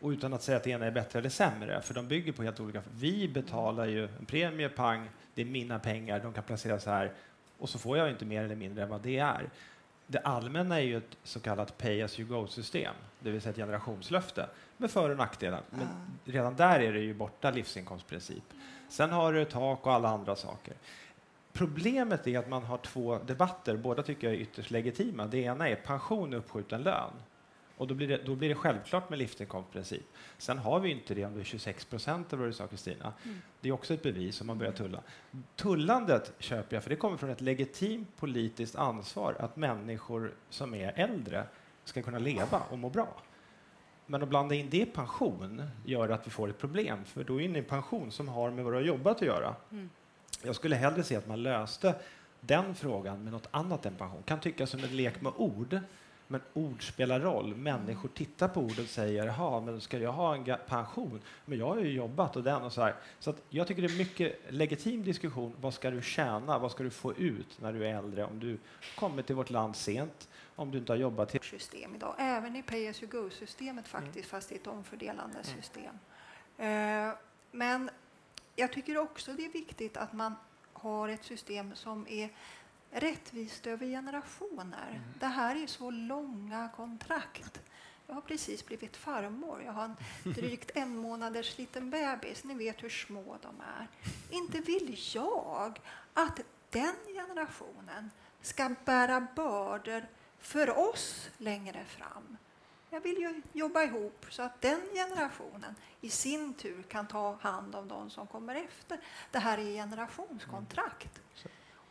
Och 0.00 0.08
utan 0.08 0.32
att 0.32 0.42
säga 0.42 0.56
att 0.56 0.64
det 0.64 0.70
ena 0.70 0.86
är 0.86 0.90
bättre 0.90 1.18
eller 1.18 1.30
sämre, 1.30 1.82
för 1.82 1.94
de 1.94 2.08
bygger 2.08 2.32
på 2.32 2.42
helt 2.42 2.60
olika... 2.60 2.82
Vi 2.94 3.28
betalar 3.28 3.86
ju 3.86 4.04
en 4.04 4.26
premie, 4.26 4.68
pang, 4.68 5.10
det 5.34 5.42
är 5.42 5.46
mina 5.46 5.78
pengar, 5.78 6.20
de 6.20 6.32
kan 6.32 6.44
placeras 6.44 6.86
här 6.86 7.12
och 7.58 7.68
så 7.68 7.78
får 7.78 7.98
jag 7.98 8.10
inte 8.10 8.24
mer 8.24 8.44
eller 8.44 8.56
mindre 8.56 8.82
än 8.82 8.88
vad 8.88 9.00
det 9.00 9.18
är. 9.18 9.50
Det 10.10 10.18
allmänna 10.18 10.76
är 10.76 10.84
ju 10.84 10.96
ett 10.96 11.16
så 11.22 11.40
kallat 11.40 11.78
pay 11.78 12.02
as 12.02 12.20
you 12.20 12.28
go-system, 12.28 12.94
det 13.20 13.30
vill 13.30 13.40
säga 13.40 13.50
ett 13.50 13.56
generationslöfte 13.56 14.48
med 14.76 14.90
för 14.90 15.10
och 15.10 15.16
nackdelar. 15.16 15.62
Men 15.70 15.88
redan 16.24 16.56
där 16.56 16.80
är 16.80 16.92
det 16.92 17.00
ju 17.00 17.14
borta 17.14 17.50
livsinkomstprincip. 17.50 18.42
Sen 18.88 19.10
har 19.10 19.32
du 19.32 19.44
tak 19.44 19.86
och 19.86 19.92
alla 19.92 20.08
andra 20.08 20.36
saker. 20.36 20.74
Problemet 21.52 22.26
är 22.26 22.38
att 22.38 22.48
man 22.48 22.62
har 22.62 22.78
två 22.78 23.18
debatter, 23.18 23.76
båda 23.76 24.02
tycker 24.02 24.26
jag 24.26 24.36
är 24.36 24.40
ytterst 24.40 24.70
legitima. 24.70 25.26
Det 25.26 25.38
ena 25.38 25.68
är 25.68 25.76
pension 25.76 26.32
och 26.32 26.38
uppskjuten 26.38 26.82
lön. 26.82 27.12
Och 27.78 27.86
då 27.86 27.94
blir, 27.94 28.08
det, 28.08 28.16
då 28.26 28.34
blir 28.34 28.48
det 28.48 28.54
självklart 28.54 29.10
med 29.10 29.18
livsinkomstprincip. 29.18 30.02
Sen 30.38 30.58
har 30.58 30.80
vi 30.80 30.90
inte 30.90 31.14
det 31.14 31.24
om 31.24 31.34
det 31.34 31.40
är 31.40 31.44
26 31.44 31.84
procent 31.84 32.32
eller 32.32 32.40
vad 32.40 32.48
du 32.48 32.52
sa 32.52 32.66
Kristina. 32.66 33.12
Det 33.60 33.68
är 33.68 33.72
också 33.72 33.94
ett 33.94 34.02
bevis 34.02 34.40
om 34.40 34.46
man 34.46 34.58
börjar 34.58 34.72
tulla. 34.72 35.02
Tullandet 35.56 36.32
köper 36.38 36.76
jag, 36.76 36.82
för 36.82 36.90
det 36.90 36.96
kommer 36.96 37.16
från 37.16 37.30
ett 37.30 37.40
legitimt 37.40 38.16
politiskt 38.16 38.76
ansvar 38.76 39.36
att 39.38 39.56
människor 39.56 40.34
som 40.50 40.74
är 40.74 40.92
äldre 40.96 41.44
ska 41.84 42.02
kunna 42.02 42.18
leva 42.18 42.62
och 42.70 42.78
må 42.78 42.90
bra. 42.90 43.22
Men 44.06 44.22
att 44.22 44.28
blanda 44.28 44.54
in 44.54 44.70
det 44.70 44.80
i 44.80 44.86
pension 44.86 45.62
gör 45.84 46.08
att 46.08 46.26
vi 46.26 46.30
får 46.30 46.50
ett 46.50 46.58
problem, 46.58 47.04
för 47.04 47.24
då 47.24 47.34
är 47.34 47.38
vi 47.38 47.44
inne 47.44 47.58
i 47.58 47.62
en 47.62 47.68
pension 47.68 48.10
som 48.10 48.28
har 48.28 48.50
med 48.50 48.64
har 48.64 48.80
jobbat 48.80 49.16
att 49.16 49.22
göra. 49.22 49.54
Jag 50.42 50.54
skulle 50.54 50.76
hellre 50.76 51.02
se 51.02 51.16
att 51.16 51.28
man 51.28 51.42
löste 51.42 51.94
den 52.40 52.74
frågan 52.74 53.24
med 53.24 53.32
något 53.32 53.48
annat 53.50 53.86
än 53.86 53.94
pension. 53.94 54.22
Kan 54.22 54.40
tyckas 54.40 54.70
som 54.70 54.84
en 54.84 54.96
lek 54.96 55.20
med 55.20 55.32
ord, 55.36 55.80
men 56.28 56.40
ord 56.54 56.88
spelar 56.88 57.20
roll. 57.20 57.54
Människor 57.56 58.08
tittar 58.08 58.48
på 58.48 58.60
ord 58.60 58.78
och 58.78 58.86
säger, 58.86 59.26
jaha, 59.26 59.60
men 59.60 59.80
ska 59.80 59.98
jag 59.98 60.12
ha 60.12 60.34
en 60.34 60.56
pension? 60.68 61.20
Men 61.44 61.58
jag 61.58 61.66
har 61.66 61.78
ju 61.78 61.92
jobbat 61.92 62.36
och 62.36 62.42
den 62.42 62.62
och 62.62 62.72
så 62.72 62.82
här. 62.82 62.94
Så 63.18 63.34
jag 63.48 63.66
tycker 63.66 63.82
det 63.82 63.88
är 63.88 63.98
mycket 63.98 64.38
legitim 64.48 65.02
diskussion. 65.02 65.54
Vad 65.60 65.74
ska 65.74 65.90
du 65.90 66.02
tjäna? 66.02 66.58
Vad 66.58 66.70
ska 66.70 66.82
du 66.82 66.90
få 66.90 67.14
ut 67.14 67.60
när 67.60 67.72
du 67.72 67.86
är 67.86 67.94
äldre? 67.94 68.24
Om 68.24 68.40
du 68.40 68.58
kommer 68.96 69.22
till 69.22 69.34
vårt 69.34 69.50
land 69.50 69.76
sent, 69.76 70.28
om 70.56 70.70
du 70.70 70.78
inte 70.78 70.92
har 70.92 70.98
jobbat 70.98 71.28
till 71.28 71.40
system 71.40 71.94
idag, 71.94 72.14
även 72.18 72.56
i 72.56 72.62
pay 72.62 72.88
as 72.88 73.02
you 73.02 73.10
go-systemet 73.12 73.88
faktiskt, 73.88 74.28
fast 74.28 74.48
det 74.48 74.54
är 74.54 74.58
ett 74.60 74.66
omfördelande 74.66 75.44
system. 75.44 75.98
Eh, 76.58 77.12
Men 77.50 77.90
jag 78.56 78.72
tycker 78.72 78.98
också 78.98 79.32
det 79.32 79.44
är 79.44 79.52
viktigt 79.52 79.96
att 79.96 80.12
man 80.12 80.34
har 80.72 81.08
ett 81.08 81.24
system 81.24 81.74
som 81.74 82.06
är 82.08 82.30
rättvist 82.90 83.66
över 83.66 83.86
generationer. 83.86 85.00
Det 85.20 85.26
här 85.26 85.62
är 85.62 85.66
så 85.66 85.90
långa 85.90 86.68
kontrakt. 86.76 87.60
Jag 88.06 88.14
har 88.14 88.22
precis 88.22 88.66
blivit 88.66 88.96
farmor. 88.96 89.62
Jag 89.62 89.72
har 89.72 89.84
en 89.84 89.96
drygt 90.32 90.70
en 90.74 90.96
månaders 90.96 91.58
liten 91.58 91.90
bebis. 91.90 92.44
Ni 92.44 92.54
vet 92.54 92.82
hur 92.82 92.88
små 92.88 93.38
de 93.42 93.60
är. 93.60 93.88
Inte 94.30 94.60
vill 94.60 94.96
jag 95.14 95.80
att 96.14 96.40
den 96.70 96.96
generationen 97.14 98.10
ska 98.42 98.74
bära 98.84 99.26
bördor 99.36 100.06
för 100.38 100.78
oss 100.78 101.30
längre 101.38 101.84
fram. 101.84 102.36
Jag 102.90 103.00
vill 103.00 103.18
ju 103.18 103.42
jobba 103.52 103.82
ihop 103.82 104.26
så 104.30 104.42
att 104.42 104.60
den 104.60 104.80
generationen 104.94 105.74
i 106.00 106.10
sin 106.10 106.54
tur 106.54 106.82
kan 106.82 107.06
ta 107.06 107.36
hand 107.40 107.74
om 107.74 107.88
de 107.88 108.10
som 108.10 108.26
kommer 108.26 108.54
efter. 108.54 109.00
Det 109.30 109.38
här 109.38 109.58
är 109.58 109.72
generationskontrakt. 109.72 111.20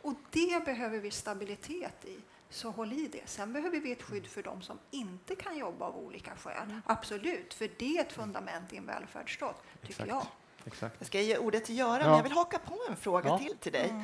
Och 0.02 0.14
det 0.30 0.64
behöver 0.64 0.98
vi 0.98 1.10
stabilitet 1.10 2.04
i. 2.04 2.16
Så 2.50 2.70
håll 2.70 2.92
i 2.92 3.08
det. 3.12 3.20
Sen 3.24 3.52
behöver 3.52 3.80
vi 3.80 3.92
ett 3.92 4.02
skydd 4.02 4.26
för 4.26 4.42
de 4.42 4.62
som 4.62 4.78
inte 4.90 5.34
kan 5.34 5.58
jobba 5.58 5.84
av 5.86 5.96
olika 5.96 6.30
skäl. 6.36 6.80
Absolut, 6.86 7.54
för 7.54 7.70
det 7.78 7.96
är 7.96 8.00
ett 8.00 8.12
fundament 8.12 8.72
i 8.72 8.76
en 8.76 8.86
välfärdsstat, 8.86 9.62
tycker 9.80 9.88
Exakt. 9.90 10.08
jag. 10.08 10.26
Exakt. 10.64 10.94
Jag 10.98 11.06
ska 11.06 11.20
ge 11.20 11.38
ordet 11.38 11.64
till 11.64 11.78
Göran, 11.78 12.00
Ja. 12.00 12.06
men 12.06 12.16
jag 12.16 12.22
vill 12.22 12.32
haka 12.32 12.58
på 12.58 12.78
en 12.90 12.96
fråga 12.96 13.28
Ja. 13.28 13.38
till 13.38 13.56
till 13.60 13.72
dig. 13.72 13.94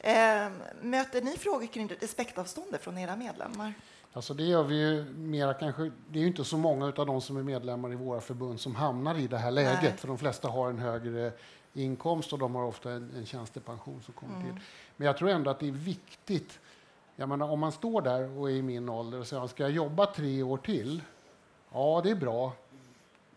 Eh, 0.00 0.50
möter 0.82 1.22
ni 1.22 1.36
frågor 1.36 1.66
kring 1.66 1.88
respektavståndet 1.88 2.82
från 2.82 2.98
era 2.98 3.16
medlemmar? 3.16 3.74
Alltså 4.12 4.34
det 4.34 4.42
gör 4.44 4.62
vi 4.64 4.74
ju 4.74 5.04
mera 5.04 5.54
kanske. 5.54 5.82
Det 5.82 6.18
är 6.18 6.20
ju 6.22 6.26
inte 6.26 6.44
så 6.44 6.56
många 6.56 6.86
av 6.86 7.06
de 7.06 7.20
som 7.20 7.36
är 7.36 7.42
medlemmar 7.42 7.92
i 7.92 7.96
våra 7.96 8.20
förbund 8.20 8.60
som 8.60 8.74
hamnar 8.74 9.18
i 9.18 9.26
det 9.26 9.38
här 9.38 9.50
läget. 9.50 9.82
Nej. 9.82 9.96
För 9.96 10.08
de 10.08 10.18
flesta 10.18 10.48
har 10.48 10.70
en 10.70 10.78
högre 10.78 11.32
inkomst 11.74 12.32
och 12.32 12.38
de 12.38 12.54
har 12.54 12.64
ofta 12.64 12.92
en, 12.92 13.10
en 13.16 13.26
tjänstepension 13.26 14.02
som 14.02 14.14
kommer 14.14 14.40
till. 14.40 14.60
Men 14.96 15.06
jag 15.06 15.16
tror 15.16 15.28
ändå 15.28 15.50
att 15.50 15.60
det 15.60 15.68
är 15.68 15.72
viktigt. 15.72 16.60
Jag 17.16 17.28
menar, 17.28 17.50
om 17.50 17.60
man 17.60 17.72
står 17.72 18.02
där 18.02 18.38
och 18.38 18.50
är 18.50 18.54
i 18.54 18.62
min 18.62 18.88
ålder 18.88 19.20
och 19.20 19.26
säger 19.26 19.46
ska 19.46 19.62
jag 19.62 19.72
jobba 19.72 20.06
tre 20.06 20.42
år 20.42 20.56
till? 20.56 21.02
Ja, 21.72 22.00
det 22.04 22.10
är 22.10 22.14
bra 22.14 22.52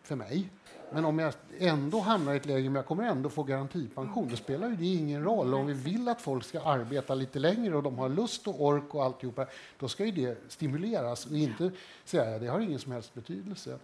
för 0.01 0.15
mig. 0.15 0.49
Men 0.91 1.05
om 1.05 1.19
jag 1.19 1.33
ändå 1.59 1.99
hamnar 1.99 2.33
i 2.33 2.37
ett 2.37 2.45
läge 2.45 2.69
men 2.69 2.75
jag 2.75 2.85
kommer 2.85 3.03
ändå 3.03 3.29
få 3.29 3.43
garantipension, 3.43 4.29
då 4.29 4.35
spelar 4.35 4.69
ju 4.69 4.75
det 4.75 4.85
ingen 4.85 5.23
roll. 5.23 5.53
Om 5.53 5.67
vi 5.67 5.73
vill 5.73 6.09
att 6.09 6.21
folk 6.21 6.43
ska 6.43 6.61
arbeta 6.61 7.15
lite 7.15 7.39
längre 7.39 7.75
och 7.75 7.83
de 7.83 7.97
har 7.97 8.09
lust 8.09 8.47
och 8.47 8.61
ork 8.61 8.95
och 8.95 9.03
alltihopa, 9.03 9.47
då 9.79 9.87
ska 9.87 10.05
ju 10.05 10.11
det 10.11 10.37
stimuleras 10.51 11.25
och 11.25 11.37
inte 11.37 11.71
säga 12.05 12.35
att 12.35 12.41
det 12.41 12.47
har 12.47 12.59
ingen 12.59 12.79
som 12.79 12.91
helst 12.91 13.13
betydelse. 13.13 13.79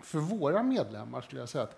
För 0.00 0.18
våra 0.18 0.62
medlemmar 0.62 1.20
skulle 1.20 1.40
jag 1.40 1.48
säga 1.48 1.64
att 1.64 1.76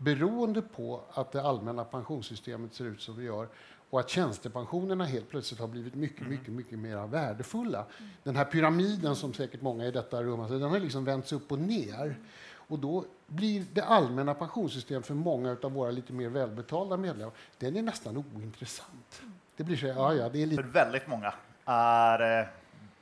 beroende 0.00 0.62
på 0.62 1.00
att 1.12 1.32
det 1.32 1.42
allmänna 1.42 1.84
pensionssystemet 1.84 2.74
ser 2.74 2.84
ut 2.84 3.00
som 3.00 3.16
det 3.16 3.22
gör 3.22 3.48
och 3.90 4.00
att 4.00 4.08
tjänstepensionerna 4.08 5.04
helt 5.04 5.28
plötsligt 5.28 5.60
har 5.60 5.68
blivit 5.68 5.94
mycket, 5.94 6.26
mycket, 6.26 6.48
mycket 6.48 6.78
mer 6.78 7.06
värdefulla. 7.06 7.86
Den 8.22 8.36
här 8.36 8.44
pyramiden 8.44 9.16
som 9.16 9.34
säkert 9.34 9.62
många 9.62 9.86
i 9.86 9.90
detta 9.90 10.22
rum 10.22 10.40
har 10.40 10.48
sett, 10.48 10.60
den 10.60 10.70
har 10.70 10.78
liksom 10.78 11.04
vänts 11.04 11.32
upp 11.32 11.52
och 11.52 11.58
ner. 11.58 12.16
Och 12.52 12.78
då 12.78 13.04
blir 13.26 13.64
det 13.72 13.82
allmänna 13.82 14.34
pensionssystemet 14.34 15.06
för 15.06 15.14
många 15.14 15.56
av 15.62 15.72
våra 15.72 15.90
lite 15.90 16.12
mer 16.12 16.28
välbetalda 16.28 16.96
medlemmar, 16.96 17.34
den 17.58 17.76
är 17.76 17.82
nästan 17.82 18.16
ointressant. 18.16 19.22
Det 19.56 19.64
blir 19.64 19.76
så, 19.76 19.86
ja, 19.86 20.14
ja, 20.14 20.28
det 20.28 20.42
är 20.42 20.46
lite 20.46 20.62
för 20.62 20.70
väldigt 20.70 21.06
många 21.06 21.34
är 21.64 22.40
eh, 22.40 22.46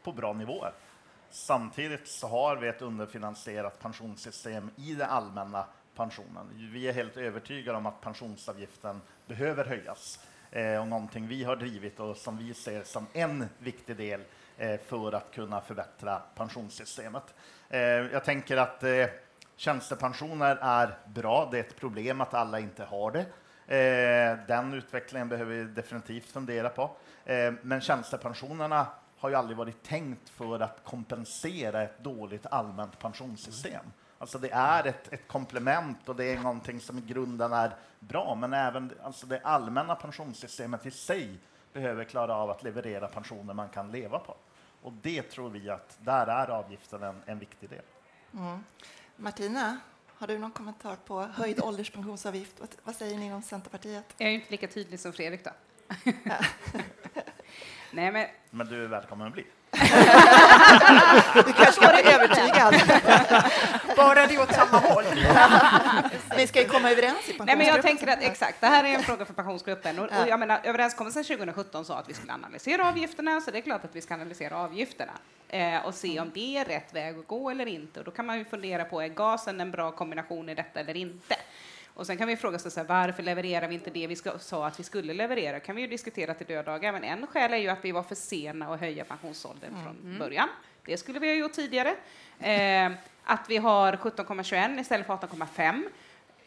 på 0.04 0.12
bra 0.12 0.32
nivåer. 0.32 0.72
Samtidigt 1.30 2.08
så 2.08 2.26
har 2.28 2.56
vi 2.56 2.68
ett 2.68 2.82
underfinansierat 2.82 3.80
pensionssystem 3.80 4.70
i 4.76 4.94
den 4.94 5.08
allmänna 5.08 5.64
pensionen. 5.98 6.70
Vi 6.72 6.88
är 6.88 6.92
helt 6.92 7.16
övertygade 7.16 7.78
om 7.78 7.86
att 7.86 8.00
pensionsavgiften 8.00 9.00
behöver 9.26 9.64
höjas 9.64 10.20
eh, 10.50 10.80
och 10.80 10.88
någonting 10.88 11.28
vi 11.28 11.44
har 11.44 11.56
drivit 11.56 12.00
och 12.00 12.16
som 12.16 12.38
vi 12.38 12.54
ser 12.54 12.82
som 12.82 13.06
en 13.12 13.48
viktig 13.58 13.96
del 13.96 14.20
eh, 14.58 14.80
för 14.80 15.12
att 15.12 15.34
kunna 15.34 15.60
förbättra 15.60 16.22
pensionssystemet. 16.34 17.34
Eh, 17.68 17.80
jag 17.80 18.24
tänker 18.24 18.56
att 18.56 18.82
eh, 18.82 19.06
tjänstepensioner 19.56 20.58
är 20.60 20.98
bra. 21.06 21.48
Det 21.50 21.58
är 21.58 21.60
ett 21.60 21.76
problem 21.76 22.20
att 22.20 22.34
alla 22.34 22.60
inte 22.60 22.84
har 22.84 23.10
det. 23.10 23.26
Eh, 23.76 24.38
den 24.46 24.74
utvecklingen 24.74 25.28
behöver 25.28 25.54
vi 25.54 25.64
definitivt 25.64 26.30
fundera 26.30 26.68
på. 26.68 26.90
Eh, 27.24 27.52
men 27.62 27.80
tjänstepensionerna 27.80 28.86
har 29.18 29.28
ju 29.28 29.34
aldrig 29.34 29.56
varit 29.56 29.82
tänkt 29.82 30.28
för 30.28 30.60
att 30.60 30.84
kompensera 30.84 31.82
ett 31.82 31.98
dåligt 31.98 32.46
allmänt 32.46 32.98
pensionssystem. 32.98 33.84
Alltså 34.18 34.38
det 34.38 34.50
är 34.50 34.86
ett, 34.86 35.12
ett 35.12 35.28
komplement 35.28 36.08
och 36.08 36.16
det 36.16 36.24
är 36.24 36.38
någonting 36.38 36.80
som 36.80 36.98
i 36.98 37.00
grunden 37.00 37.52
är 37.52 37.76
bra, 38.00 38.34
men 38.34 38.52
även 38.52 38.92
alltså 39.02 39.26
det 39.26 39.40
allmänna 39.44 39.94
pensionssystemet 39.94 40.86
i 40.86 40.90
sig 40.90 41.38
behöver 41.72 42.04
klara 42.04 42.34
av 42.34 42.50
att 42.50 42.62
leverera 42.62 43.08
pensioner 43.08 43.54
man 43.54 43.68
kan 43.68 43.90
leva 43.90 44.18
på. 44.18 44.36
Och 44.82 44.92
det 44.92 45.22
tror 45.22 45.50
vi 45.50 45.70
att 45.70 45.98
där 46.00 46.26
är 46.26 46.48
avgiften 46.48 47.02
en, 47.02 47.22
en 47.26 47.38
viktig 47.38 47.70
del. 47.70 47.82
Martina, 49.16 49.78
har 50.14 50.26
du 50.26 50.38
någon 50.38 50.50
kommentar 50.50 50.96
på 50.96 51.22
höjd 51.22 51.60
ålderspensionsavgift? 51.62 52.60
Vad, 52.60 52.68
vad 52.84 52.94
säger 52.94 53.18
ni 53.18 53.26
inom 53.26 53.42
Centerpartiet? 53.42 54.04
Jag 54.16 54.28
är 54.28 54.32
inte 54.32 54.50
lika 54.50 54.66
tydlig 54.66 55.00
som 55.00 55.12
Fredrik 55.12 55.44
då. 55.44 55.50
Nej, 57.92 58.12
men 58.12 58.26
Men 58.50 58.66
du 58.66 58.84
är 58.84 58.88
välkommen 58.88 59.26
att 59.26 59.32
bli. 59.32 59.46
Du 61.34 61.52
kanske 61.52 61.72
ska 61.72 61.88
bli 61.88 62.12
övertygad. 62.12 62.74
Bara 63.96 64.26
det 64.26 64.38
åt 64.38 64.54
samma 64.54 64.78
håll. 64.78 65.04
Ni 66.36 66.46
ska 66.46 66.62
ju 66.62 66.68
komma 66.68 66.90
överens 66.90 67.28
i 67.28 67.36
Nej, 67.38 67.56
men 67.56 67.66
jag 67.66 67.82
tänker 67.82 68.06
att 68.06 68.22
exakt, 68.22 68.60
det 68.60 68.66
här 68.66 68.84
är 68.84 68.88
en 68.88 69.02
fråga 69.02 69.24
för 69.24 69.34
pensionsgruppen. 69.34 69.98
Och, 69.98 70.04
och 70.04 70.28
jag 70.28 70.40
menar, 70.40 70.60
överenskommelsen 70.64 71.24
2017 71.24 71.84
sa 71.84 71.98
att 71.98 72.08
vi 72.08 72.14
skulle 72.14 72.32
analysera 72.32 72.88
avgifterna, 72.88 73.40
så 73.40 73.50
det 73.50 73.58
är 73.58 73.62
klart 73.62 73.84
att 73.84 73.96
vi 73.96 74.00
ska 74.00 74.14
analysera 74.14 74.56
avgifterna 74.56 75.12
eh, 75.48 75.86
och 75.86 75.94
se 75.94 76.20
om 76.20 76.30
det 76.34 76.56
är 76.56 76.64
rätt 76.64 76.94
väg 76.94 77.18
att 77.18 77.26
gå 77.26 77.50
eller 77.50 77.66
inte. 77.66 77.98
Och 77.98 78.04
då 78.04 78.10
kan 78.10 78.26
man 78.26 78.38
ju 78.38 78.44
fundera 78.44 78.84
på, 78.84 79.00
är 79.00 79.08
gasen 79.08 79.60
en 79.60 79.70
bra 79.70 79.90
kombination 79.90 80.48
i 80.48 80.54
detta 80.54 80.80
eller 80.80 80.96
inte? 80.96 81.36
Och 81.98 82.06
sen 82.06 82.16
kan 82.16 82.28
vi 82.28 82.36
fråga 82.36 82.56
oss 82.56 82.74
så 82.74 82.80
här, 82.80 82.86
varför 82.86 83.22
levererar 83.22 83.68
vi 83.68 83.74
inte 83.74 83.90
det 83.90 84.06
vi 84.06 84.16
ska, 84.16 84.38
sa 84.38 84.66
att 84.66 84.80
vi 84.80 84.84
skulle 84.84 85.14
leverera? 85.14 85.60
kan 85.60 85.76
vi 85.76 85.82
ju 85.82 85.88
diskutera 85.88 86.34
till 86.34 86.46
döddagar, 86.46 86.92
men 86.92 87.04
en 87.04 87.26
skäl 87.26 87.52
är 87.52 87.56
ju 87.56 87.68
att 87.68 87.84
vi 87.84 87.92
var 87.92 88.02
för 88.02 88.14
sena 88.14 88.74
att 88.74 88.80
höja 88.80 89.04
pensionsåldern 89.04 89.70
från 89.82 90.18
början. 90.18 90.48
Det 90.84 90.96
skulle 90.96 91.18
vi 91.18 91.28
ha 91.28 91.34
gjort 91.34 91.52
tidigare. 91.52 91.94
Eh, 92.38 92.92
att 93.24 93.44
vi 93.48 93.56
har 93.56 93.92
17,21 93.92 94.80
istället 94.80 95.06
för 95.06 95.14
18,5. 95.14 95.82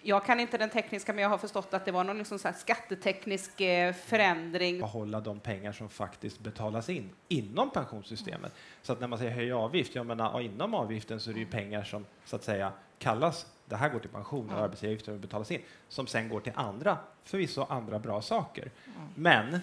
Jag 0.01 0.25
kan 0.25 0.39
inte 0.39 0.57
den 0.57 0.69
tekniska, 0.69 1.13
men 1.13 1.21
jag 1.21 1.29
har 1.29 1.37
förstått 1.37 1.73
att 1.73 1.85
det 1.85 1.91
var 1.91 2.03
någon 2.03 2.17
liksom 2.17 2.39
så 2.39 2.47
här 2.47 2.55
skatteteknisk 2.55 3.61
eh, 3.61 3.93
förändring. 3.93 4.79
behålla 4.79 5.19
de 5.19 5.39
pengar 5.39 5.71
som 5.71 5.89
faktiskt 5.89 6.39
betalas 6.39 6.89
in 6.89 7.09
inom 7.27 7.69
pensionssystemet. 7.69 8.53
Så 8.81 8.93
att 8.93 8.99
när 8.99 9.07
man 9.07 9.19
säger 9.19 9.31
höja 9.31 9.57
avgift, 9.57 9.95
jag 9.95 10.05
menar, 10.05 10.41
inom 10.41 10.73
avgiften 10.73 11.19
så 11.19 11.29
är 11.29 11.33
det 11.33 11.39
ju 11.39 11.45
pengar 11.45 11.83
som 11.83 12.05
så 12.25 12.35
att 12.35 12.43
säga 12.43 12.71
kallas, 13.01 13.45
det 13.65 13.75
här 13.75 13.89
går 13.89 13.99
till 13.99 14.09
pension 14.09 14.49
och 14.49 14.59
arbetsgivaravgifter 14.59 15.13
betalas 15.17 15.51
in, 15.51 15.61
som 15.89 16.07
sen 16.07 16.29
går 16.29 16.39
till 16.39 16.51
andra, 16.55 16.97
förvisso 17.23 17.65
andra 17.69 17.99
bra 17.99 18.21
saker. 18.21 18.71
Men 19.15 19.59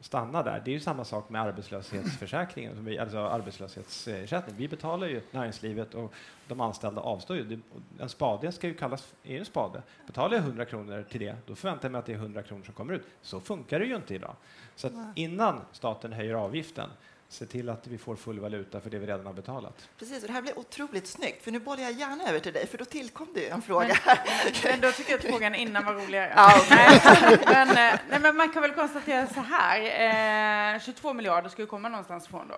stanna 0.00 0.42
där. 0.42 0.62
Det 0.64 0.70
är 0.70 0.72
ju 0.72 0.80
samma 0.80 1.04
sak 1.04 1.28
med 1.28 1.42
arbetslöshetsförsäkringen, 1.42 2.74
som 2.76 2.84
vi- 2.84 2.98
alltså 2.98 3.18
arbetslöshetsersättning. 3.18 4.56
Vi 4.56 4.68
betalar 4.68 5.06
ju 5.06 5.20
näringslivet 5.30 5.94
och 5.94 6.12
de 6.48 6.60
anställda 6.60 7.00
avstår 7.00 7.36
ju. 7.36 7.60
En 8.00 8.08
spade 8.08 8.52
ska 8.52 8.66
ju 8.66 8.74
kallas 8.74 9.14
är 9.24 9.38
en 9.38 9.44
spade. 9.44 9.82
Betalar 10.06 10.36
jag 10.36 10.44
100 10.44 10.64
kronor 10.64 11.04
till 11.10 11.20
det, 11.20 11.36
då 11.46 11.54
förväntar 11.54 11.84
jag 11.84 11.92
mig 11.92 11.98
att 11.98 12.06
det 12.06 12.12
är 12.12 12.16
100 12.16 12.42
kronor 12.42 12.62
som 12.64 12.74
kommer 12.74 12.92
ut. 12.94 13.06
Så 13.22 13.40
funkar 13.40 13.78
det 13.80 13.86
ju 13.86 13.96
inte 13.96 14.14
idag. 14.14 14.34
Så 14.76 15.12
innan 15.14 15.60
staten 15.72 16.12
höjer 16.12 16.34
avgiften, 16.34 16.90
se 17.28 17.46
till 17.46 17.68
att 17.68 17.86
vi 17.86 17.98
får 17.98 18.16
full 18.16 18.40
valuta 18.40 18.80
för 18.80 18.90
det 18.90 18.98
vi 18.98 19.06
redan 19.06 19.26
har 19.26 19.32
betalat. 19.32 19.88
Precis, 19.98 20.22
och 20.22 20.26
det 20.26 20.32
här 20.32 20.42
blir 20.42 20.58
otroligt 20.58 21.06
snyggt, 21.06 21.44
för 21.44 21.50
nu 21.50 21.58
bollar 21.58 21.82
jag 21.82 21.92
gärna 21.92 22.28
över 22.28 22.40
till 22.40 22.52
dig, 22.52 22.66
för 22.66 22.78
då 22.78 22.84
tillkom 22.84 23.28
det 23.34 23.40
ju 23.40 23.48
en 23.48 23.62
fråga. 23.62 23.96
Men 24.64 24.80
då 24.80 24.92
tycker 24.92 25.10
jag 25.10 25.18
att 25.18 25.24
frågan 25.24 25.54
innan 25.54 25.84
var 25.84 25.92
roligare. 25.94 26.32
Ja, 26.36 26.66
nej, 26.70 27.00
men, 27.46 27.68
eh, 27.68 28.00
nej, 28.10 28.20
men 28.20 28.36
man 28.36 28.52
kan 28.52 28.62
väl 28.62 28.72
konstatera 28.72 29.26
så 29.26 29.40
här. 29.40 30.74
Eh, 30.74 30.80
22 30.80 31.12
miljarder 31.12 31.48
ska 31.48 31.62
ju 31.62 31.66
komma 31.66 31.88
någonstans 31.88 32.26
ifrån 32.26 32.48
då. 32.48 32.56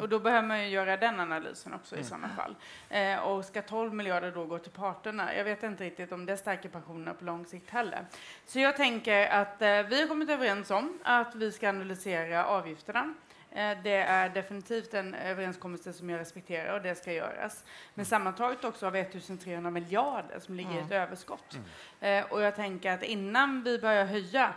Och 0.00 0.08
då 0.08 0.18
behöver 0.18 0.48
man 0.48 0.62
ju 0.62 0.68
göra 0.68 0.96
den 0.96 1.20
analysen 1.20 1.74
också 1.74 1.96
i 1.96 2.04
sådana 2.04 2.28
fall. 2.28 2.54
Eh, 2.88 3.18
och 3.18 3.44
ska 3.44 3.62
12 3.62 3.94
miljarder 3.94 4.32
då 4.32 4.44
gå 4.44 4.58
till 4.58 4.72
parterna? 4.72 5.34
Jag 5.36 5.44
vet 5.44 5.62
inte 5.62 5.84
riktigt 5.84 6.12
om 6.12 6.26
det 6.26 6.36
stärker 6.36 6.68
pensionerna 6.68 7.14
på 7.14 7.24
lång 7.24 7.46
sikt 7.46 7.70
heller. 7.70 8.06
Så 8.46 8.58
jag 8.60 8.76
tänker 8.76 9.26
att 9.26 9.62
eh, 9.62 9.68
vi 9.68 10.00
har 10.00 10.08
kommit 10.08 10.30
överens 10.30 10.70
om 10.70 10.98
att 11.02 11.34
vi 11.34 11.52
ska 11.52 11.68
analysera 11.68 12.46
avgifterna. 12.46 13.14
Eh, 13.56 13.78
Det 13.82 13.96
är 13.96 14.28
definitivt 14.28 14.94
en 14.94 15.14
överenskommelse 15.14 15.92
som 15.92 16.10
jag 16.10 16.20
respekterar 16.20 16.74
och 16.74 16.82
det 16.82 16.94
ska 16.94 17.12
göras. 17.12 17.64
Men 17.94 18.04
sammantaget 18.06 18.64
också 18.64 18.86
har 18.86 18.90
vi 18.90 19.00
1300 19.00 19.70
miljarder 19.70 20.38
som 20.40 20.54
ligger 20.54 20.70
i 20.74 20.78
ett 20.78 20.90
överskott. 20.92 21.58
Eh, 22.00 22.24
Och 22.32 22.42
jag 22.42 22.56
tänker 22.56 22.92
att 22.92 23.02
innan 23.02 23.62
vi 23.62 23.78
börjar 23.78 24.04
höja 24.04 24.54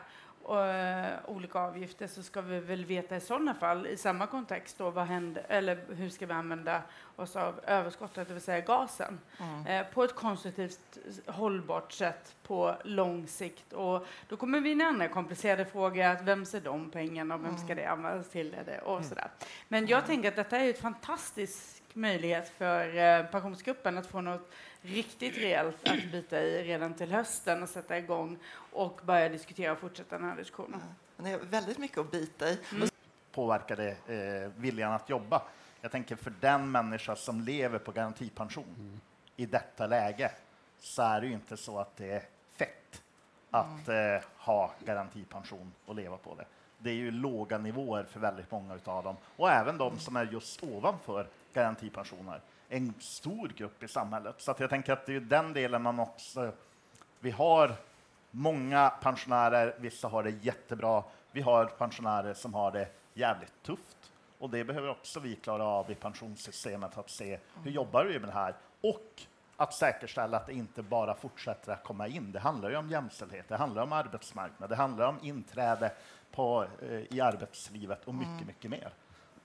eh, 0.50 1.30
olika 1.30 1.60
avgifter 1.60 2.08
så 2.08 2.24
ska 2.24 2.42
vi 2.42 2.60
väl 2.60 2.86
veta 2.86 3.16
i 3.16 3.20
sådana 3.20 3.54
fall, 3.54 3.88
i 3.88 3.98
samma 3.98 4.28
kontext, 4.28 4.78
då, 4.78 4.90
vad 4.90 5.06
händer, 5.06 5.46
eller 5.50 5.80
hur 5.96 6.10
ska 6.10 6.26
vi 6.26 6.34
använda 6.34 6.82
oss 7.20 7.36
av 7.36 7.60
överskottet, 7.68 8.28
det 8.28 8.34
vill 8.34 8.44
säga 8.44 8.60
gasen, 8.62 9.20
eh, 9.68 9.86
på 9.94 10.04
ett 10.04 10.16
konstruktivt, 10.16 10.98
hållbart 11.26 11.92
sätt 11.92 12.36
på 12.44 12.76
lång 12.84 13.28
sikt. 13.28 13.74
Och 13.74 14.06
då 14.30 14.38
kommer 14.38 14.60
vi 14.62 14.72
in 14.72 14.82
i 14.82 14.84
andra 14.84 15.08
komplicerade 15.08 15.66
frågor, 15.66 16.04
att 16.04 16.22
vem 16.22 16.46
ser 16.46 16.62
de 16.62 16.90
pengarna 16.92 17.36
och 17.36 17.46
vem 17.46 17.58
ska 17.58 17.76
det 17.76 17.86
användas 17.86 18.30
till? 18.30 18.56
Det, 18.66 18.80
och 18.82 19.06
sådär. 19.06 19.28
Men 19.68 19.88
jag 19.88 20.06
tänker 20.06 20.30
att 20.30 20.36
detta 20.36 20.58
är 20.58 20.70
ett 20.70 20.82
fantastisk 20.82 21.84
möjlighet 21.94 22.50
för 22.50 22.98
eh, 22.98 23.26
Pensionsgruppen 23.26 23.98
att 23.98 24.08
få 24.08 24.22
något 24.22 24.52
riktigt 24.82 25.38
rejält 25.38 25.88
att 25.90 26.12
bita 26.12 26.42
i 26.42 26.64
redan 26.64 26.94
till 26.94 27.12
hösten 27.12 27.64
och 27.64 27.70
sätta 27.70 27.98
igång 27.98 28.38
och 28.72 29.02
börja 29.04 29.30
diskutera 29.30 29.72
och 29.72 29.80
fortsätta 29.80 30.18
den 30.18 30.30
här 30.30 30.36
diskussionen. 30.38 30.82
Men 31.16 31.26
Det 31.26 31.32
är 31.32 31.38
väldigt 31.40 31.78
mycket 31.78 31.98
att 31.98 32.12
bita 32.12 32.50
i. 32.50 32.60
påverkade 33.32 33.88
eh, 33.90 34.52
viljan 34.62 34.94
att 34.94 35.10
jobba. 35.10 35.42
Jag 35.82 35.92
tänker 35.92 36.16
för 36.16 36.34
den 36.40 36.72
människa 36.72 37.16
som 37.16 37.42
lever 37.42 37.80
på 37.80 37.92
garantipension 37.92 39.02
i 39.36 39.46
detta 39.46 39.88
läge 39.88 40.32
så 40.80 41.02
är 41.02 41.22
det 41.22 41.28
ju 41.28 41.34
inte 41.34 41.58
så 41.58 41.80
att 41.80 41.98
det 41.98 42.12
är 42.12 42.24
fett 42.58 43.02
att 43.52 43.88
eh, 43.88 44.28
ha 44.38 44.72
garantipension 44.86 45.72
och 45.86 45.96
leva 45.96 46.18
på 46.18 46.36
det. 46.36 46.46
Det 46.78 46.90
är 46.90 46.96
ju 46.96 47.12
låga 47.12 47.58
nivåer 47.58 48.04
för 48.04 48.20
väldigt 48.20 48.52
många 48.52 48.80
av 48.84 49.04
dem 49.04 49.16
och 49.36 49.50
även 49.50 49.78
de 49.78 50.00
som 50.00 50.16
är 50.16 50.26
just 50.26 50.64
ovanför 50.64 51.28
garantipensioner. 51.54 52.42
En 52.70 52.94
stor 53.00 53.48
grupp 53.48 53.84
i 53.84 53.88
samhället. 53.88 54.36
Så 54.38 54.56
jag 54.58 54.70
tänker 54.70 54.94
att 54.94 55.06
det 55.06 55.16
är 55.16 55.20
den 55.20 55.54
delen 55.54 55.82
man 55.82 56.00
också... 56.00 56.52
Vi 57.20 57.32
har 57.32 57.76
Många 58.32 58.90
pensionärer, 58.90 59.76
vissa 59.78 60.08
har 60.08 60.24
det 60.24 60.30
jättebra. 60.30 61.04
Vi 61.32 61.42
har 61.42 61.66
pensionärer 61.66 62.34
som 62.34 62.54
har 62.54 62.72
det 62.72 62.88
jävligt 63.14 63.64
tufft 63.64 63.98
och 64.40 64.50
det 64.50 64.64
behöver 64.64 64.90
också 64.90 65.20
vi 65.20 65.36
klara 65.36 65.64
av 65.64 65.92
i 65.92 65.96
pensionssystemet 65.96 66.98
att 66.98 67.10
se 67.10 67.40
hur 67.64 67.72
jobbar 67.72 68.06
vi 68.06 68.20
med 68.20 68.30
det 68.30 68.34
här 68.34 68.56
och 68.82 69.22
att 69.56 69.74
säkerställa 69.74 70.38
att 70.38 70.48
det 70.48 70.54
inte 70.54 70.82
bara 70.82 71.16
fortsätter 71.16 71.72
att 71.72 71.84
komma 71.84 72.08
in. 72.08 72.32
Det 72.32 72.40
handlar 72.40 72.70
ju 72.70 72.76
om 72.76 72.90
jämställdhet, 72.90 73.46
det 73.48 73.58
handlar 73.58 73.84
om 73.84 73.94
arbetsmarknad, 73.94 74.70
det 74.70 74.76
handlar 74.76 75.08
om 75.08 75.18
inträde 75.22 75.92
på, 76.32 76.66
eh, 76.82 77.16
i 77.16 77.22
arbetslivet 77.22 78.06
och 78.06 78.16
mycket, 78.16 78.48
mycket 78.48 78.72
mer. 78.72 78.94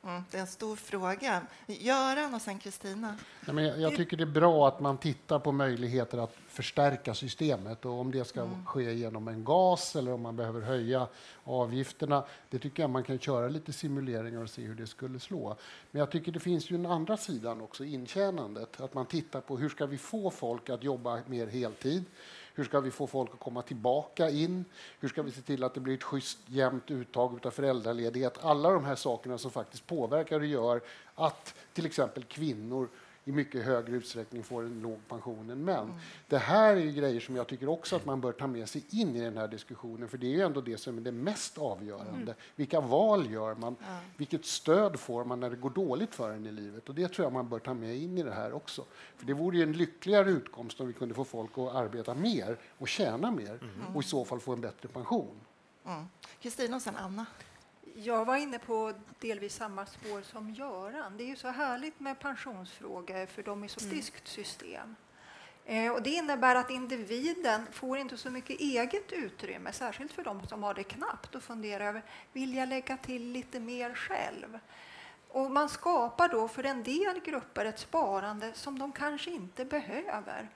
Mm, 0.07 0.23
det 0.31 0.37
är 0.37 0.41
en 0.41 0.47
stor 0.47 0.77
fråga. 0.77 1.43
Göran 1.67 2.35
och 2.35 2.41
sen 2.43 2.59
Kristina. 2.59 3.17
Jag, 3.47 3.81
jag 3.81 3.97
tycker 3.97 4.17
det 4.17 4.25
är 4.25 4.27
bra 4.27 4.69
att 4.69 4.81
man 4.81 4.99
tittar 4.99 5.39
på 5.39 5.53
möjligheter 5.53 6.19
att 6.19 6.37
förstärka 6.49 7.15
systemet 7.15 7.85
och 7.85 7.93
om 8.01 8.11
det 8.11 8.25
ska 8.25 8.41
Mm. 8.41 8.67
ske 8.67 8.93
genom 8.95 9.29
en 9.29 9.45
gas 9.45 9.97
eller 9.97 10.13
om 10.13 10.23
man 10.23 10.37
behöver 10.37 10.61
höja 10.61 11.07
avgifterna. 11.45 12.25
Det 12.51 12.59
tycker 12.59 12.83
jag 12.83 12.91
man 12.91 13.05
kan 13.05 13.19
köra 13.19 13.49
lite 13.49 13.73
simuleringar 13.73 14.43
och 14.43 14.51
se 14.51 14.63
hur 14.63 14.75
det 14.75 14.87
skulle 14.87 15.21
slå. 15.21 15.57
Men 15.91 16.01
jag 16.01 16.11
tycker 16.11 16.33
det 16.33 16.41
finns 16.41 16.71
ju 16.71 16.75
en 16.75 16.87
andra 16.87 17.17
sidan 17.17 17.61
också, 17.61 17.85
intjänandet. 17.85 18.81
Att 18.81 18.95
man 18.95 19.07
tittar 19.07 19.41
på 19.41 19.57
hur 19.57 19.69
ska 19.69 19.87
vi 19.87 19.99
få 19.99 20.31
folk 20.31 20.71
att 20.71 20.85
jobba 20.85 21.21
mer 21.27 21.47
heltid? 21.47 22.05
Hur 22.57 22.65
ska 22.65 22.81
vi 22.81 22.91
få 22.91 23.07
folk 23.07 23.31
att 23.35 23.41
komma 23.41 23.63
tillbaka 23.63 24.31
in? 24.31 24.65
Hur 25.01 25.09
ska 25.09 25.23
vi 25.23 25.31
se 25.31 25.41
till 25.41 25.65
att 25.65 25.75
det 25.75 25.81
blir 25.81 25.95
ett 25.95 26.03
schysst 26.03 26.39
jämnt 26.47 26.91
uttag 26.91 27.47
av 27.47 27.51
föräldraledighet? 27.51 28.39
Alla 28.41 28.71
de 28.71 28.85
här 28.85 28.97
sakerna 28.97 29.39
som 29.39 29.51
faktiskt 29.51 29.87
påverkar 29.87 30.41
och 30.41 30.47
gör 30.47 30.81
att 31.15 31.55
till 31.73 31.87
exempel 31.87 32.25
kvinnor 32.25 32.89
i 33.25 33.33
mycket 33.33 33.65
högre 33.65 33.97
utsträckning 33.97 34.43
får 34.43 34.63
en 34.63 34.81
låg 34.81 35.09
pension 35.09 35.51
än 35.51 35.65
män. 35.65 35.93
Det 36.29 36.39
här 36.39 36.77
är 36.77 36.91
grejer 36.91 37.21
som 37.21 37.37
jag 37.37 37.47
tycker 37.47 37.69
också 37.69 37.97
att 37.97 38.05
man 38.05 38.21
bör 38.21 38.33
ta 38.33 38.47
med 38.47 38.69
sig 38.69 38.85
in 38.91 39.17
i 39.17 39.21
den 39.21 39.37
här 39.37 39.49
diskussionen, 39.49 40.09
för 40.09 40.19
det 40.19 40.27
är 40.27 40.31
ju 40.31 40.41
ändå 40.41 40.61
det 40.61 40.79
som 40.79 40.99
är 40.99 41.03
det 41.03 41.13
mest 41.13 41.59
avgörande. 41.59 42.35
Vilka 42.57 42.81
val 42.81 43.31
gör 43.31 43.55
man? 43.55 43.77
Vilket 44.17 44.45
stöd 44.45 45.01
får 45.01 45.25
man 45.25 45.41
när 45.41 45.51
det 45.51 45.57
går 45.57 45.71
dåligt 45.71 46.15
för 46.15 46.31
en 46.31 46.47
i 46.47 46.53
livet? 46.53 46.89
Och 46.89 46.95
det 46.95 47.09
tror 47.09 47.27
jag 47.27 47.33
man 47.33 47.49
bör 47.49 47.59
ta 47.59 47.75
med 47.75 47.97
in 47.97 48.19
i 48.19 48.23
det 48.23 48.35
här 48.35 48.53
också. 48.53 48.85
För 49.17 49.27
det 49.27 49.35
vore 49.35 49.57
ju 49.57 49.63
en 49.63 49.73
lyckligare 49.73 50.31
utkomst 50.31 50.81
om 50.81 50.87
vi 50.87 50.93
kunde 50.93 51.15
få 51.15 51.25
folk 51.25 51.51
att 51.59 51.75
arbeta 51.75 52.15
mer 52.15 52.59
och 52.79 52.89
tjäna 52.89 53.31
mer 53.31 53.61
och 53.95 54.03
i 54.03 54.07
så 54.07 54.25
fall 54.25 54.41
få 54.41 54.53
en 54.53 54.61
bättre 54.61 54.89
pension. 54.89 55.41
Mm. 55.87 56.05
Kristina 56.41 56.77
och 56.77 56.83
sen 56.83 56.97
Anna. 56.97 57.27
Jag 57.97 58.25
var 58.25 58.37
inne 58.37 58.59
på 58.59 58.93
delvis 59.21 59.55
samma 59.55 59.87
spår 59.87 60.23
som 60.23 60.51
Göran. 60.51 61.17
Det 61.17 61.25
är 61.25 61.29
ju 61.29 61.37
så 61.37 61.49
härligt 61.49 62.01
med 62.01 62.19
pensionsfrågor 62.21 63.27
för 63.27 63.43
de 63.43 63.65
är 63.65 63.69
så 63.69 63.81
friskt 63.81 64.29
system. 64.29 64.97
Eh, 65.65 65.93
och 65.93 66.03
det 66.03 66.11
innebär 66.11 66.55
att 66.57 66.71
individen 66.71 67.67
får 67.73 67.99
inte 67.99 68.17
så 68.17 68.31
mycket 68.31 68.61
eget 68.61 69.13
utrymme, 69.13 69.73
särskilt 69.73 70.13
för 70.13 70.25
de 70.25 70.47
som 70.47 70.63
har 70.63 70.75
det 70.75 70.83
knappt, 70.83 71.35
och 71.35 71.43
fundera 71.43 71.85
över 71.85 72.03
vill 72.33 72.55
jag 72.55 72.69
lägga 72.69 72.97
till 72.97 73.33
lite 73.33 73.61
mer 73.61 73.95
själv? 73.95 74.59
Och 75.29 75.51
man 75.51 75.69
skapar 75.69 76.29
då 76.29 76.49
för 76.49 76.65
en 76.65 76.83
del 76.83 77.21
grupper 77.21 77.65
ett 77.65 77.79
sparande 77.79 78.53
som 78.55 78.79
de 78.79 78.93
kanske 78.93 79.31
inte 79.31 79.65
behöver. 79.65 80.49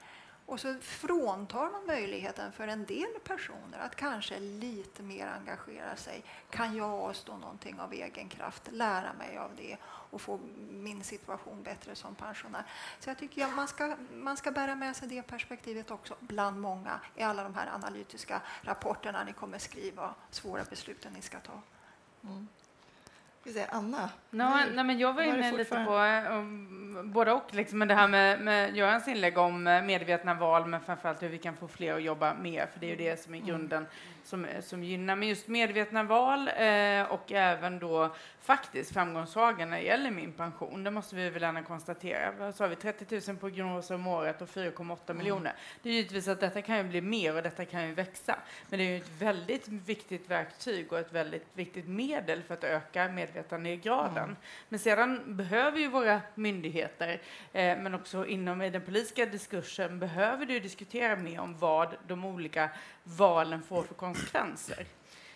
Och 0.49 0.59
så 0.59 0.75
fråntar 0.81 1.69
man 1.71 1.85
möjligheten 1.87 2.51
för 2.51 2.67
en 2.67 2.85
del 2.85 3.19
personer 3.23 3.79
att 3.79 3.95
kanske 3.95 4.39
lite 4.39 5.03
mer 5.03 5.27
engagera 5.27 5.95
sig. 5.95 6.23
Kan 6.49 6.75
jag 6.75 6.89
avstå 6.89 7.37
någonting 7.37 7.79
av 7.79 7.93
egen 7.93 8.29
kraft, 8.29 8.69
lära 8.71 9.13
mig 9.13 9.37
av 9.37 9.51
det 9.57 9.77
och 9.83 10.21
få 10.21 10.39
min 10.69 11.03
situation 11.03 11.63
bättre 11.63 11.95
som 11.95 12.15
pensionär? 12.15 12.63
Så 12.99 13.09
jag 13.09 13.17
tycker 13.17 13.45
att 13.45 13.55
man 13.55 13.67
ska, 13.67 13.95
man 14.13 14.37
ska 14.37 14.51
bära 14.51 14.75
med 14.75 14.95
sig 14.95 15.07
det 15.07 15.23
perspektivet 15.23 15.91
också 15.91 16.15
bland 16.19 16.61
många 16.61 16.99
i 17.15 17.23
alla 17.23 17.43
de 17.43 17.55
här 17.55 17.67
analytiska 17.67 18.41
rapporterna 18.61 19.23
ni 19.23 19.33
kommer 19.33 19.57
skriva, 19.57 20.15
svåra 20.31 20.63
besluten 20.63 21.13
ni 21.13 21.21
ska 21.21 21.39
ta. 21.39 21.61
Mm 22.23 22.47
vi 23.49 23.59
se, 23.59 23.65
Anna. 23.69 24.09
No, 24.29 24.43
nej, 24.73 24.83
men 24.83 24.99
jag 24.99 25.13
var 25.13 25.23
inne 25.23 25.51
lite 25.51 25.85
på 25.85 25.97
um, 26.33 27.11
både 27.13 27.31
och, 27.31 27.53
liksom, 27.53 27.79
men 27.79 27.87
det 27.87 27.95
här 27.95 28.07
med, 28.07 28.41
med 28.41 28.75
Görans 28.75 29.07
inlägg 29.07 29.37
om 29.37 29.67
eh, 29.67 29.81
medvetna 29.81 30.33
val, 30.33 30.65
men 30.65 30.81
framförallt 30.81 31.23
hur 31.23 31.29
vi 31.29 31.37
kan 31.37 31.55
få 31.55 31.67
fler 31.67 31.93
att 31.93 32.03
jobba 32.03 32.33
mer, 32.33 32.67
för 32.73 32.79
det 32.79 32.85
är 32.85 32.89
ju 32.89 32.95
det 32.95 33.23
som 33.23 33.35
är 33.35 33.39
grunden 33.39 33.85
som, 34.29 34.47
som 34.61 34.83
gynnar. 34.83 35.15
Men 35.15 35.27
just 35.27 35.47
medvetna 35.47 36.03
val 36.03 36.47
eh, 36.47 37.03
och 37.03 37.31
även 37.31 37.79
då 37.79 38.15
faktiskt 38.41 38.93
framgångssagan 38.93 39.69
när 39.69 39.77
det 39.77 39.83
gäller 39.83 40.11
min 40.11 40.31
pension, 40.31 40.83
det 40.83 40.91
måste 40.91 41.15
vi 41.15 41.29
väl 41.29 41.41
gärna 41.41 41.63
konstatera. 41.63 42.31
Vad 42.39 42.55
sa 42.55 42.67
vi, 42.67 42.75
30 42.75 43.21
000 43.27 43.37
prognoser 43.37 43.95
om 43.95 44.07
året 44.07 44.41
och 44.41 44.49
4,8 44.49 45.13
miljoner. 45.13 45.53
Det 45.81 45.89
är 45.89 45.93
givetvis 45.93 46.27
att 46.27 46.39
detta 46.39 46.61
kan 46.61 46.77
ju 46.77 46.83
bli 46.83 47.01
mer 47.01 47.35
och 47.35 47.43
detta 47.43 47.65
kan 47.65 47.87
ju 47.87 47.93
växa. 47.93 48.35
Men 48.69 48.79
det 48.79 48.85
är 48.85 48.89
ju 48.89 48.97
ett 48.97 49.11
väldigt 49.19 49.67
viktigt 49.67 50.29
verktyg 50.29 50.93
och 50.93 50.99
ett 50.99 51.13
väldigt 51.13 51.45
viktigt 51.53 51.87
medel 51.87 52.43
för 52.43 52.53
att 52.53 52.63
öka 52.63 53.07
medvetandegraden. 53.09 54.35
Men 54.69 54.79
sedan 54.79 55.21
behöver 55.25 55.79
ju 55.79 55.87
våra 55.87 56.21
myndigheter, 56.35 57.21
eh, 57.53 57.77
men 57.77 57.95
också 57.95 58.25
inom 58.25 58.61
i 58.61 58.69
den 58.69 58.81
politiska 58.81 59.25
diskursen, 59.25 59.99
behöver 59.99 60.45
du 60.45 60.59
diskutera 60.59 61.15
mer 61.15 61.39
om 61.39 61.57
vad 61.57 61.95
de 62.07 62.25
olika 62.25 62.69
valen 63.17 63.61
får 63.61 63.83
för 63.83 63.93
konsekvenser. 63.93 64.85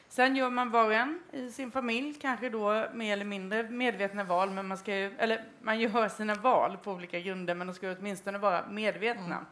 Sen 0.07 0.36
gör 0.36 0.49
man 0.49 0.69
var 0.71 0.86
och 0.86 0.93
en 0.93 1.19
i 1.31 1.51
sin 1.51 1.71
familj, 1.71 2.13
kanske 2.21 2.49
då 2.49 2.88
mer 2.93 3.13
eller 3.13 3.25
mindre 3.25 3.63
medvetna 3.63 4.23
val, 4.23 4.49
men 4.49 4.67
man 4.67 4.77
ska 4.77 4.95
ju, 4.95 5.12
eller 5.17 5.45
man 5.62 5.79
gör 5.79 6.09
sina 6.09 6.36
val 6.36 6.77
på 6.83 6.91
olika 6.91 7.19
grunder, 7.19 7.55
men 7.55 7.67
de 7.67 7.73
ska 7.73 7.95
åtminstone 7.99 8.38
vara 8.38 8.67
medvetna. 8.67 9.36
Mm. 9.36 9.45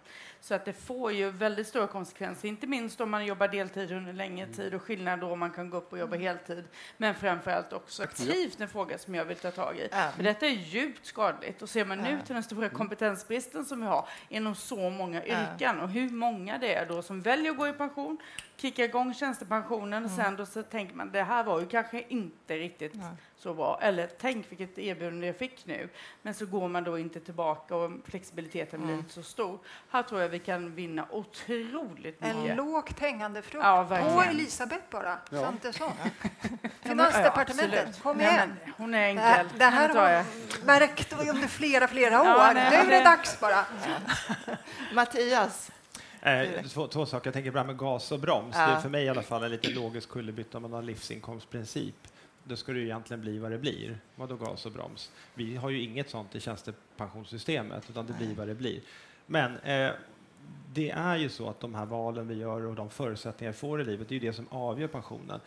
Så 0.43 0.55
att 0.55 0.65
det 0.65 0.73
får 0.73 1.11
ju 1.11 1.29
väldigt 1.29 1.67
stora 1.67 1.87
konsekvenser, 1.87 2.47
inte 2.47 2.67
minst 2.67 3.01
om 3.01 3.11
man 3.11 3.25
jobbar 3.25 3.47
deltid 3.47 3.91
under 3.91 4.13
längre 4.13 4.47
tid 4.47 4.73
och 4.73 4.81
skillnad 4.81 5.19
då 5.19 5.27
om 5.31 5.39
man 5.39 5.51
kan 5.51 5.69
gå 5.69 5.77
upp 5.77 5.91
och 5.91 5.99
jobba 5.99 6.17
heltid. 6.17 6.63
Men 6.97 7.15
framförallt 7.15 7.73
också 7.73 8.03
aktivt 8.03 8.61
en 8.61 8.69
fråga 8.69 8.97
som 8.97 9.15
jag 9.15 9.25
vill 9.25 9.37
ta 9.37 9.51
tag 9.51 9.77
i. 9.77 9.87
Ja. 9.91 10.11
För 10.15 10.23
detta 10.23 10.45
är 10.45 10.49
djupt 10.49 11.05
skadligt. 11.05 11.61
Och 11.61 11.69
ser 11.69 11.85
man 11.85 11.97
nu 11.97 12.19
till 12.25 12.33
den 12.33 12.43
stora 12.43 12.69
kompetensbristen 12.69 13.65
som 13.65 13.81
vi 13.81 13.87
har 13.87 14.07
inom 14.29 14.55
så 14.55 14.89
många 14.89 15.25
yrken. 15.25 15.79
Och 15.79 15.89
hur 15.89 16.09
många 16.09 16.57
det 16.57 16.73
är 16.73 16.85
då 16.85 17.01
som 17.01 17.21
väljer 17.21 17.51
att 17.51 17.57
gå 17.57 17.67
i 17.67 17.73
pension, 17.73 18.17
kicka 18.61 18.83
igång 18.85 19.13
tjänstepensionen 19.13 20.05
och 20.05 20.11
sen 20.11 20.35
då 20.35 20.45
så 20.45 20.63
tänker 20.63 20.95
man 20.95 21.11
det 21.11 21.23
här 21.23 21.43
var 21.43 21.59
ju 21.59 21.65
kanske 21.67 22.03
inte 22.07 22.57
riktigt 22.57 22.93
Nej. 22.95 23.05
så 23.37 23.53
bra. 23.53 23.79
Eller 23.81 24.09
tänk 24.21 24.45
vilket 24.51 24.77
erbjudande 24.77 25.27
jag 25.27 25.35
fick 25.37 25.65
nu. 25.65 25.89
Men 26.21 26.33
så 26.33 26.45
går 26.45 26.67
man 26.67 26.83
då 26.83 26.97
inte 26.99 27.19
tillbaka 27.19 27.75
och 27.75 27.91
flexibiliteten 28.05 28.81
blir 28.85 28.93
inte 28.95 29.13
så 29.13 29.23
stor. 29.23 29.59
Här 29.89 30.03
tror 30.03 30.21
jag 30.21 30.29
vi 30.29 30.39
kan 30.39 30.75
vinna 30.75 31.05
otroligt 31.11 32.17
En 32.23 32.41
mycket. 32.41 32.57
lågt 32.57 32.99
hängande 32.99 33.41
frukt. 33.41 33.65
Ja, 33.65 33.83
verkligen. 33.83 34.15
På 34.15 34.21
Elisabeth 34.23 34.83
bara, 34.91 35.17
Ja. 35.29 35.39
Svantesson. 35.39 35.91
Finansdepartementet, 36.81 38.01
kom 38.03 38.17
Nej, 38.17 38.25
igen. 38.27 38.53
men 38.65 38.73
hon 38.77 38.93
är 38.93 39.13
Det 39.15 39.19
här, 39.21 39.39
enkel. 39.43 39.57
det 39.59 39.65
här 39.65 39.89
tar 39.93 40.09
jag. 40.09 40.17
har 40.17 40.65
märkt 40.65 41.13
under 41.13 41.47
flera, 41.47 41.87
flera 41.87 42.21
år. 42.21 42.27
Ja, 42.27 42.51
nej, 42.53 42.69
nu 42.71 42.75
är 42.77 42.85
det 42.85 42.97
det- 42.99 43.03
dags 43.03 43.39
bara. 43.39 43.65
Mattias. 44.93 45.71
Eh, 46.21 46.63
två, 46.63 46.87
två 46.87 47.05
saker. 47.05 47.27
Jag 47.27 47.33
tänker 47.33 47.51
börja 47.51 47.65
med 47.65 47.77
gas 47.77 48.11
och 48.11 48.19
broms. 48.19 48.55
Ja. 48.55 48.67
Det 48.67 48.73
är 48.73 48.79
för 48.79 48.89
mig 48.89 49.05
i 49.05 49.09
alla 49.09 49.21
fall 49.21 49.43
en 49.43 49.51
lite 49.51 49.69
logisk 49.69 50.09
kullerbytta 50.09 50.57
om 50.57 50.61
man 50.61 50.73
har 50.73 50.81
livsinkomstprincip. 50.81 51.95
Då 52.43 52.55
ska 52.55 52.71
det 52.71 52.79
ju 52.79 52.85
egentligen 52.85 53.21
bli 53.21 53.39
vad 53.39 53.51
det 53.51 53.57
blir. 53.57 53.97
Vadå 54.15 54.35
gas 54.35 54.65
och 54.65 54.71
broms? 54.71 55.11
Vi 55.33 55.55
har 55.55 55.69
ju 55.69 55.81
inget 55.81 56.09
sånt 56.09 56.35
i 56.35 56.39
tjänstepensionssystemet, 56.39 57.89
utan 57.89 58.05
det 58.05 58.13
blir 58.13 58.35
vad 58.35 58.47
det 58.47 58.55
blir. 58.55 58.81
Men 59.25 59.57
eh, 59.57 59.91
det 60.73 60.89
är 60.89 61.15
ju 61.15 61.29
så 61.29 61.49
att 61.49 61.59
de 61.59 61.75
här 61.75 61.85
valen 61.85 62.27
vi 62.27 62.35
gör 62.35 62.65
och 62.65 62.75
de 62.75 62.89
förutsättningar 62.89 63.51
vi 63.51 63.57
får 63.57 63.81
i 63.81 63.85
livet, 63.85 64.09
det 64.09 64.15
är 64.15 64.19
ju 64.19 64.27
det 64.27 64.33
som 64.33 64.47
avgör 64.49 64.87
pensionen. 64.87 65.39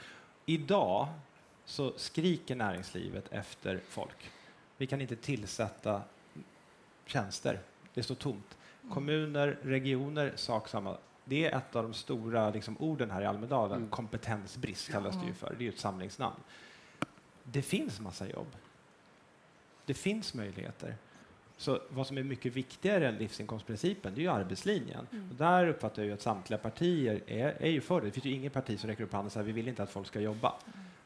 Idag 0.46 1.08
så 1.64 1.92
skriker 1.96 2.56
näringslivet 2.56 3.24
efter 3.30 3.80
folk. 3.88 4.30
Vi 4.76 4.86
kan 4.86 5.00
inte 5.00 5.16
tillsätta 5.16 6.02
tjänster. 7.06 7.60
Det 7.94 8.02
står 8.02 8.14
tomt. 8.14 8.56
Kommuner, 8.90 9.58
regioner, 9.62 10.32
sak 10.36 10.68
samma. 10.68 10.96
Det 11.24 11.44
är 11.44 11.58
ett 11.58 11.76
av 11.76 11.82
de 11.82 11.94
stora 11.94 12.50
liksom, 12.50 12.76
orden 12.78 13.10
här 13.10 13.22
i 13.22 13.26
Almedalen. 13.26 13.76
Mm. 13.76 13.90
Kompetensbrist 13.90 14.92
kallas 14.92 15.20
det 15.20 15.26
ju 15.26 15.34
för. 15.34 15.54
Det 15.58 15.62
är 15.62 15.66
ju 15.66 15.68
ett 15.68 15.78
samlingsnamn. 15.78 16.36
Det 17.42 17.62
finns 17.62 18.00
massa 18.00 18.28
jobb. 18.28 18.46
Det 19.86 19.94
finns 19.94 20.34
möjligheter. 20.34 20.96
Så 21.56 21.80
vad 21.88 22.06
som 22.06 22.18
är 22.18 22.22
mycket 22.22 22.52
viktigare 22.56 23.08
än 23.08 23.16
livsinkomstprincipen, 23.16 24.14
det 24.14 24.20
är 24.20 24.22
ju 24.22 24.30
arbetslinjen. 24.30 25.06
Och 25.30 25.36
där 25.36 25.68
uppfattar 25.68 26.02
jag 26.02 26.06
ju 26.06 26.12
att 26.12 26.22
samtliga 26.22 26.58
partier 26.58 27.20
är, 27.26 27.56
är 27.60 27.70
ju 27.70 27.80
för 27.80 28.00
det. 28.00 28.06
Det 28.06 28.12
finns 28.12 28.26
ju 28.26 28.30
inget 28.30 28.52
parti 28.52 28.80
som 28.80 28.90
räcker 28.90 29.04
upp 29.04 29.12
handen 29.12 29.26
och 29.26 29.32
säger 29.32 29.46
vi 29.46 29.52
vill 29.52 29.68
inte 29.68 29.82
att 29.82 29.90
folk 29.90 30.06
ska 30.06 30.20
jobba. 30.20 30.52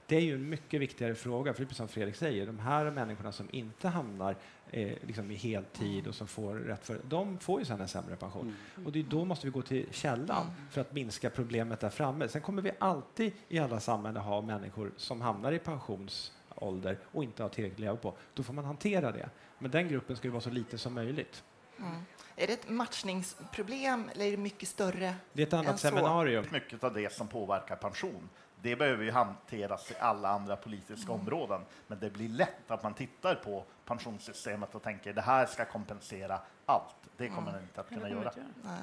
Det 0.09 0.17
är 0.17 0.21
ju 0.21 0.35
en 0.35 0.49
mycket 0.49 0.81
viktigare 0.81 1.15
fråga, 1.15 1.55
för 1.55 1.75
som 1.75 1.89
Fredrik 1.89 2.17
säger, 2.17 2.47
de 2.47 2.59
här 2.59 2.91
människorna 2.91 3.33
som 3.33 3.49
inte 3.53 3.89
hamnar 3.89 4.37
eh, 4.71 4.93
liksom 5.07 5.31
i 5.31 5.35
heltid 5.35 6.07
och 6.07 6.15
som 6.15 6.27
får 6.27 6.55
rätt 6.55 6.87
för 6.87 7.01
de 7.09 7.39
får 7.39 7.61
ju 7.61 7.67
sen 7.67 7.81
en 7.81 7.89
sämre 7.89 8.17
pension. 8.17 8.57
Och 8.85 8.93
det 8.93 8.99
är 8.99 9.03
då 9.03 9.25
måste 9.25 9.47
vi 9.47 9.51
gå 9.51 9.63
till 9.63 9.87
källan 9.91 10.47
för 10.71 10.81
att 10.81 10.93
minska 10.93 11.31
problemet 11.31 11.81
där 11.81 11.91
framme. 11.91 12.29
Sen 12.29 12.43
kommer 12.43 12.63
vi 12.63 12.71
alltid 12.79 13.33
i 13.49 13.59
alla 13.59 13.81
samhällen 13.81 14.23
ha 14.23 14.41
människor 14.41 14.93
som 14.97 15.21
hamnar 15.21 15.53
i 15.53 15.59
pensionsålder 15.59 16.99
och 17.05 17.25
inte 17.25 17.43
har 17.43 17.51
tillräckligt 17.51 17.77
att 17.77 17.81
leva 17.81 17.97
på. 17.97 18.15
Då 18.35 18.43
får 18.43 18.53
man 18.53 18.65
hantera 18.65 19.13
det. 19.13 19.31
Men 19.59 19.71
den 19.71 19.89
gruppen 19.89 20.17
ska 20.17 20.27
ju 20.27 20.33
vara 20.33 20.43
så 20.43 20.51
lite 20.51 20.79
som 20.79 20.95
möjligt. 20.95 21.45
Mm. 21.79 22.03
Är 22.37 22.47
det 22.47 22.53
ett 22.53 22.69
matchningsproblem 22.69 24.11
eller 24.15 24.25
är 24.25 24.31
det 24.31 24.37
mycket 24.37 24.69
större 24.69 25.15
Det 25.33 25.43
är 25.43 25.47
ett 25.47 25.53
annat 25.53 25.81
seminarium. 25.81 26.45
Mycket 26.53 26.85
av 26.85 26.95
det 26.95 27.13
som 27.13 27.29
påverkar 27.29 27.77
pension, 27.77 28.29
det 28.63 28.77
behöver 28.77 29.05
ju 29.05 29.11
hanteras 29.11 29.91
i 29.91 29.95
alla 30.01 30.29
andra 30.29 30.57
politiska 30.57 31.13
områden. 31.13 31.61
Men 31.87 31.99
det 31.99 32.11
blir 32.11 32.29
lätt 32.29 32.71
att 32.71 32.83
man 32.83 32.95
tittar 32.95 33.35
på 33.35 33.65
pensionssystemet 33.85 34.75
och 34.75 34.83
tänker 34.83 35.13
det 35.13 35.21
här 35.21 35.47
ska 35.47 35.65
kompensera 35.65 36.41
allt. 36.67 36.95
Det 37.17 37.29
kommer 37.29 37.53
den 37.53 37.63
inte 37.63 37.81
att 37.81 37.89
kunna 37.89 38.09
göra. 38.09 38.33
Nej. 38.63 38.75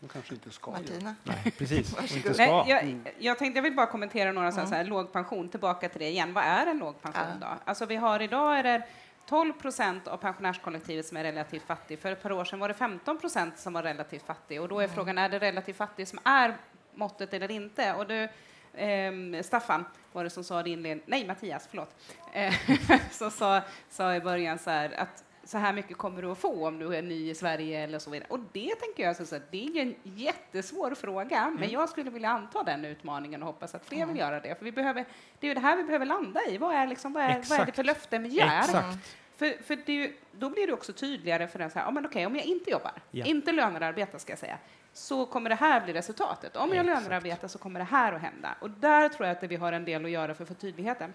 De 0.00 0.08
kanske 0.08 0.34
inte 0.34 0.50
ska 0.50 0.70
göra. 0.70 0.80
Martina? 0.80 1.14
Precis, 1.58 1.96
Nej, 1.98 2.34
ska. 2.34 2.64
jag, 2.68 3.00
jag 3.18 3.38
tänkte 3.38 3.58
jag 3.58 3.62
vill 3.62 3.76
bara 3.76 3.86
kommentera 3.86 4.32
några 4.32 4.48
mm. 4.48 4.66
så 4.66 4.74
här, 4.74 4.84
låg 4.84 5.12
pension, 5.12 5.48
tillbaka 5.48 5.88
till 5.88 6.00
det 6.00 6.08
igen. 6.08 6.32
Vad 6.32 6.44
är 6.44 6.66
en 6.66 6.78
låg 6.78 7.02
pension 7.02 7.22
Ja. 7.40 7.46
då? 7.46 7.58
Alltså 7.64 7.86
vi 7.86 7.96
har 7.96 8.22
idag 8.22 8.58
är 8.58 8.62
det 8.62 8.82
12 9.26 9.52
procent 9.52 10.08
av 10.08 10.16
pensionärskollektivet 10.16 11.06
som 11.06 11.16
är 11.16 11.22
relativt 11.22 11.62
fattig. 11.62 11.98
För 11.98 12.12
ett 12.12 12.22
par 12.22 12.32
år 12.32 12.44
sedan 12.44 12.58
var 12.58 12.68
det 12.68 12.74
15 12.74 13.18
procent 13.18 13.58
som 13.58 13.72
var 13.72 13.82
relativt 13.82 14.22
fattig. 14.22 14.60
Och 14.62 14.68
då 14.68 14.80
är 14.80 14.88
frågan, 14.88 15.18
är 15.18 15.28
det 15.28 15.38
relativt 15.38 15.76
fattig 15.76 16.08
som 16.08 16.18
är 16.24 16.56
måttet 16.94 17.34
eller 17.34 17.50
inte? 17.50 17.94
Och 17.94 18.06
du, 18.06 18.28
ehm, 18.74 19.42
Staffan 19.42 19.84
var 20.12 20.24
det 20.24 20.30
som 20.30 20.44
sa 20.44 20.62
det 20.62 20.70
i 20.70 20.72
inledningen, 20.72 21.02
nej 21.06 21.26
Mattias, 21.26 21.66
förlåt, 21.70 21.96
eh, 22.32 22.54
som 23.10 23.30
sa, 23.30 23.60
sa 23.90 24.14
i 24.14 24.20
början 24.20 24.58
så 24.58 24.70
här 24.70 24.94
att 25.00 25.24
så 25.44 25.58
här 25.58 25.72
mycket 25.72 25.96
kommer 25.96 26.22
du 26.22 26.30
att 26.30 26.38
få 26.38 26.66
om 26.68 26.78
du 26.78 26.96
är 26.96 27.02
ny 27.02 27.30
i 27.30 27.34
Sverige 27.34 27.80
eller 27.84 27.98
så 27.98 28.10
vidare. 28.10 28.28
Och 28.30 28.40
det 28.52 28.74
tänker 28.80 29.02
jag, 29.02 29.16
så 29.16 29.26
så 29.26 29.38
det 29.50 29.66
är 29.66 29.82
en 29.82 29.94
jättesvår 30.02 30.94
fråga, 30.94 31.50
men 31.58 31.70
jag 31.70 31.88
skulle 31.88 32.10
vilja 32.10 32.28
anta 32.28 32.62
den 32.62 32.84
utmaningen 32.84 33.42
och 33.42 33.46
hoppas 33.46 33.74
att 33.74 33.86
fler 33.86 34.06
vill 34.06 34.16
göra 34.18 34.40
det. 34.40 34.54
För 34.58 34.64
vi 34.64 34.72
behöver, 34.72 35.04
det 35.40 35.46
är 35.46 35.48
ju 35.48 35.54
det 35.54 35.60
här 35.60 35.76
vi 35.76 35.82
behöver 35.84 36.06
landa 36.06 36.40
i. 36.48 36.58
Vad 36.58 36.74
är, 36.74 36.86
liksom, 36.86 37.12
vad 37.12 37.22
är, 37.22 37.42
vad 37.48 37.60
är 37.60 37.66
det 37.66 37.72
för 37.72 37.84
löften 37.84 38.22
vi 38.22 38.28
ger? 38.28 38.46
Exakt. 38.46 38.98
För, 39.36 39.62
för 39.62 39.78
det 39.86 40.12
då 40.32 40.50
blir 40.50 40.66
det 40.66 40.72
också 40.72 40.92
tydligare 40.92 41.48
för 41.48 41.58
den 41.58 41.70
så 41.70 41.78
här, 41.78 41.86
ja, 41.86 41.90
men 41.90 42.06
okej, 42.06 42.26
om 42.26 42.36
jag 42.36 42.44
inte 42.44 42.70
jobbar, 42.70 42.92
Ja. 43.10 43.24
inte 43.26 43.52
lönearbetar 43.52 44.18
ska 44.18 44.32
jag 44.32 44.38
säga, 44.38 44.58
så 44.92 45.26
kommer 45.26 45.50
det 45.50 45.56
här 45.56 45.80
bli 45.80 45.92
resultatet. 45.92 46.56
Om 46.56 46.74
jag 46.74 46.86
lönearbetar 46.86 47.48
så 47.48 47.58
kommer 47.58 47.80
det 47.80 47.86
här 47.86 48.12
att 48.12 48.20
hända. 48.20 48.54
Och 48.60 48.70
där 48.70 49.08
tror 49.08 49.28
jag 49.28 49.36
att 49.36 49.42
vi 49.42 49.56
har 49.56 49.72
en 49.72 49.84
del 49.84 50.04
att 50.04 50.10
göra 50.10 50.34
för 50.34 50.42
att 50.42 50.48
få 50.48 50.54
tydligheten. 50.54 51.14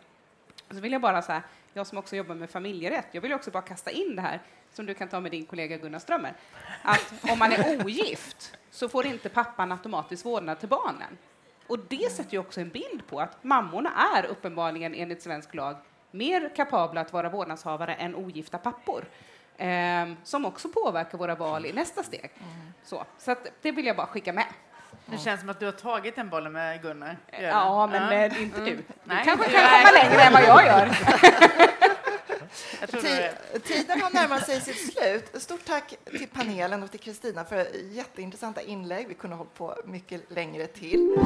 Och 0.68 0.76
så 0.76 0.82
vill 0.82 0.92
jag 0.92 1.02
bara 1.02 1.22
säga, 1.22 1.44
jag 1.74 1.88
som 1.88 1.98
också 1.98 2.16
jobbar 2.16 2.36
med 2.36 2.50
familjerätt, 2.50 3.08
jag 3.12 3.22
vill 3.22 3.34
också 3.34 3.52
bara 3.52 3.64
kasta 3.64 3.92
in 3.92 4.16
det 4.16 4.22
här 4.22 4.42
som 4.74 4.86
du 4.86 4.94
kan 4.94 5.08
ta 5.08 5.20
med 5.20 5.32
din 5.32 5.46
kollega 5.46 5.78
Gunnar 5.78 6.00
Strömmer. 6.00 6.34
Att 6.84 7.14
om 7.32 7.40
man 7.40 7.52
är 7.52 7.82
ogift 7.86 8.58
så 8.72 8.90
får 8.90 9.06
inte 9.06 9.30
pappan 9.30 9.72
automatiskt 9.72 10.26
vårdnad 10.26 10.60
till 10.60 10.70
barnen. 10.70 11.18
Och 11.68 11.80
det 11.80 12.12
sätter 12.12 12.34
ju 12.34 12.40
också 12.40 12.62
en 12.62 12.70
bild 12.70 13.08
på 13.08 13.20
att 13.20 13.44
mammorna 13.44 13.92
är 14.16 14.26
uppenbarligen 14.26 14.96
enligt 14.96 15.22
svensk 15.22 15.54
lag 15.54 15.78
mer 16.12 16.56
kapabla 16.56 17.02
att 17.02 17.14
vara 17.14 17.30
vårdnadshavare 17.30 17.94
än 17.94 18.16
ogifta 18.16 18.58
pappor. 18.58 19.06
Ehm, 19.58 20.16
som 20.24 20.46
också 20.46 20.70
påverkar 20.70 21.18
våra 21.18 21.36
val 21.36 21.66
i 21.66 21.74
nästa 21.74 22.04
steg. 22.04 22.32
Så, 22.84 23.06
så 23.18 23.32
att 23.32 23.48
det 23.62 23.72
vill 23.72 23.86
jag 23.86 23.96
bara 23.96 24.08
skicka 24.08 24.34
med. 24.34 24.46
Det 25.06 25.18
känns 25.18 25.40
som 25.40 25.50
att 25.50 25.60
du 25.60 25.66
har 25.66 25.74
tagit 25.74 26.16
den 26.16 26.30
bollen 26.30 26.52
med 26.52 26.82
Gunnar. 26.82 27.18
Det? 27.32 27.42
Ja, 27.42 27.88
men 27.88 28.04
Ja. 28.04 28.26
eh, 28.26 28.42
inte 28.42 28.60
du. 28.60 28.76
Du 28.76 28.84
Nej, 29.04 29.24
kanske 29.26 29.48
du 29.48 29.54
kan 29.54 29.70
komma 29.70 29.92
längre 29.92 30.22
än 30.22 30.34
vad 30.34 30.44
jag 30.44 30.66
gör. 30.66 30.90
Jag 32.80 33.64
Tiden 33.64 34.02
har 34.02 34.10
närmat 34.14 34.46
sig 34.46 34.62
sitt 34.62 34.94
slut. 34.94 35.42
Stort 35.42 35.66
tack 35.66 35.96
till 36.06 36.28
panelen 36.34 36.84
och 36.84 36.92
till 36.92 37.00
Kristina 37.00 37.46
för 37.46 37.68
jätteintressanta 37.92 38.62
inlägg. 38.62 39.08
Vi 39.08 39.14
kunde 39.14 39.36
ha 39.36 39.38
hållit 39.38 39.54
på 39.54 39.76
mycket 39.86 40.32
längre 40.32 40.68
till. 40.68 41.18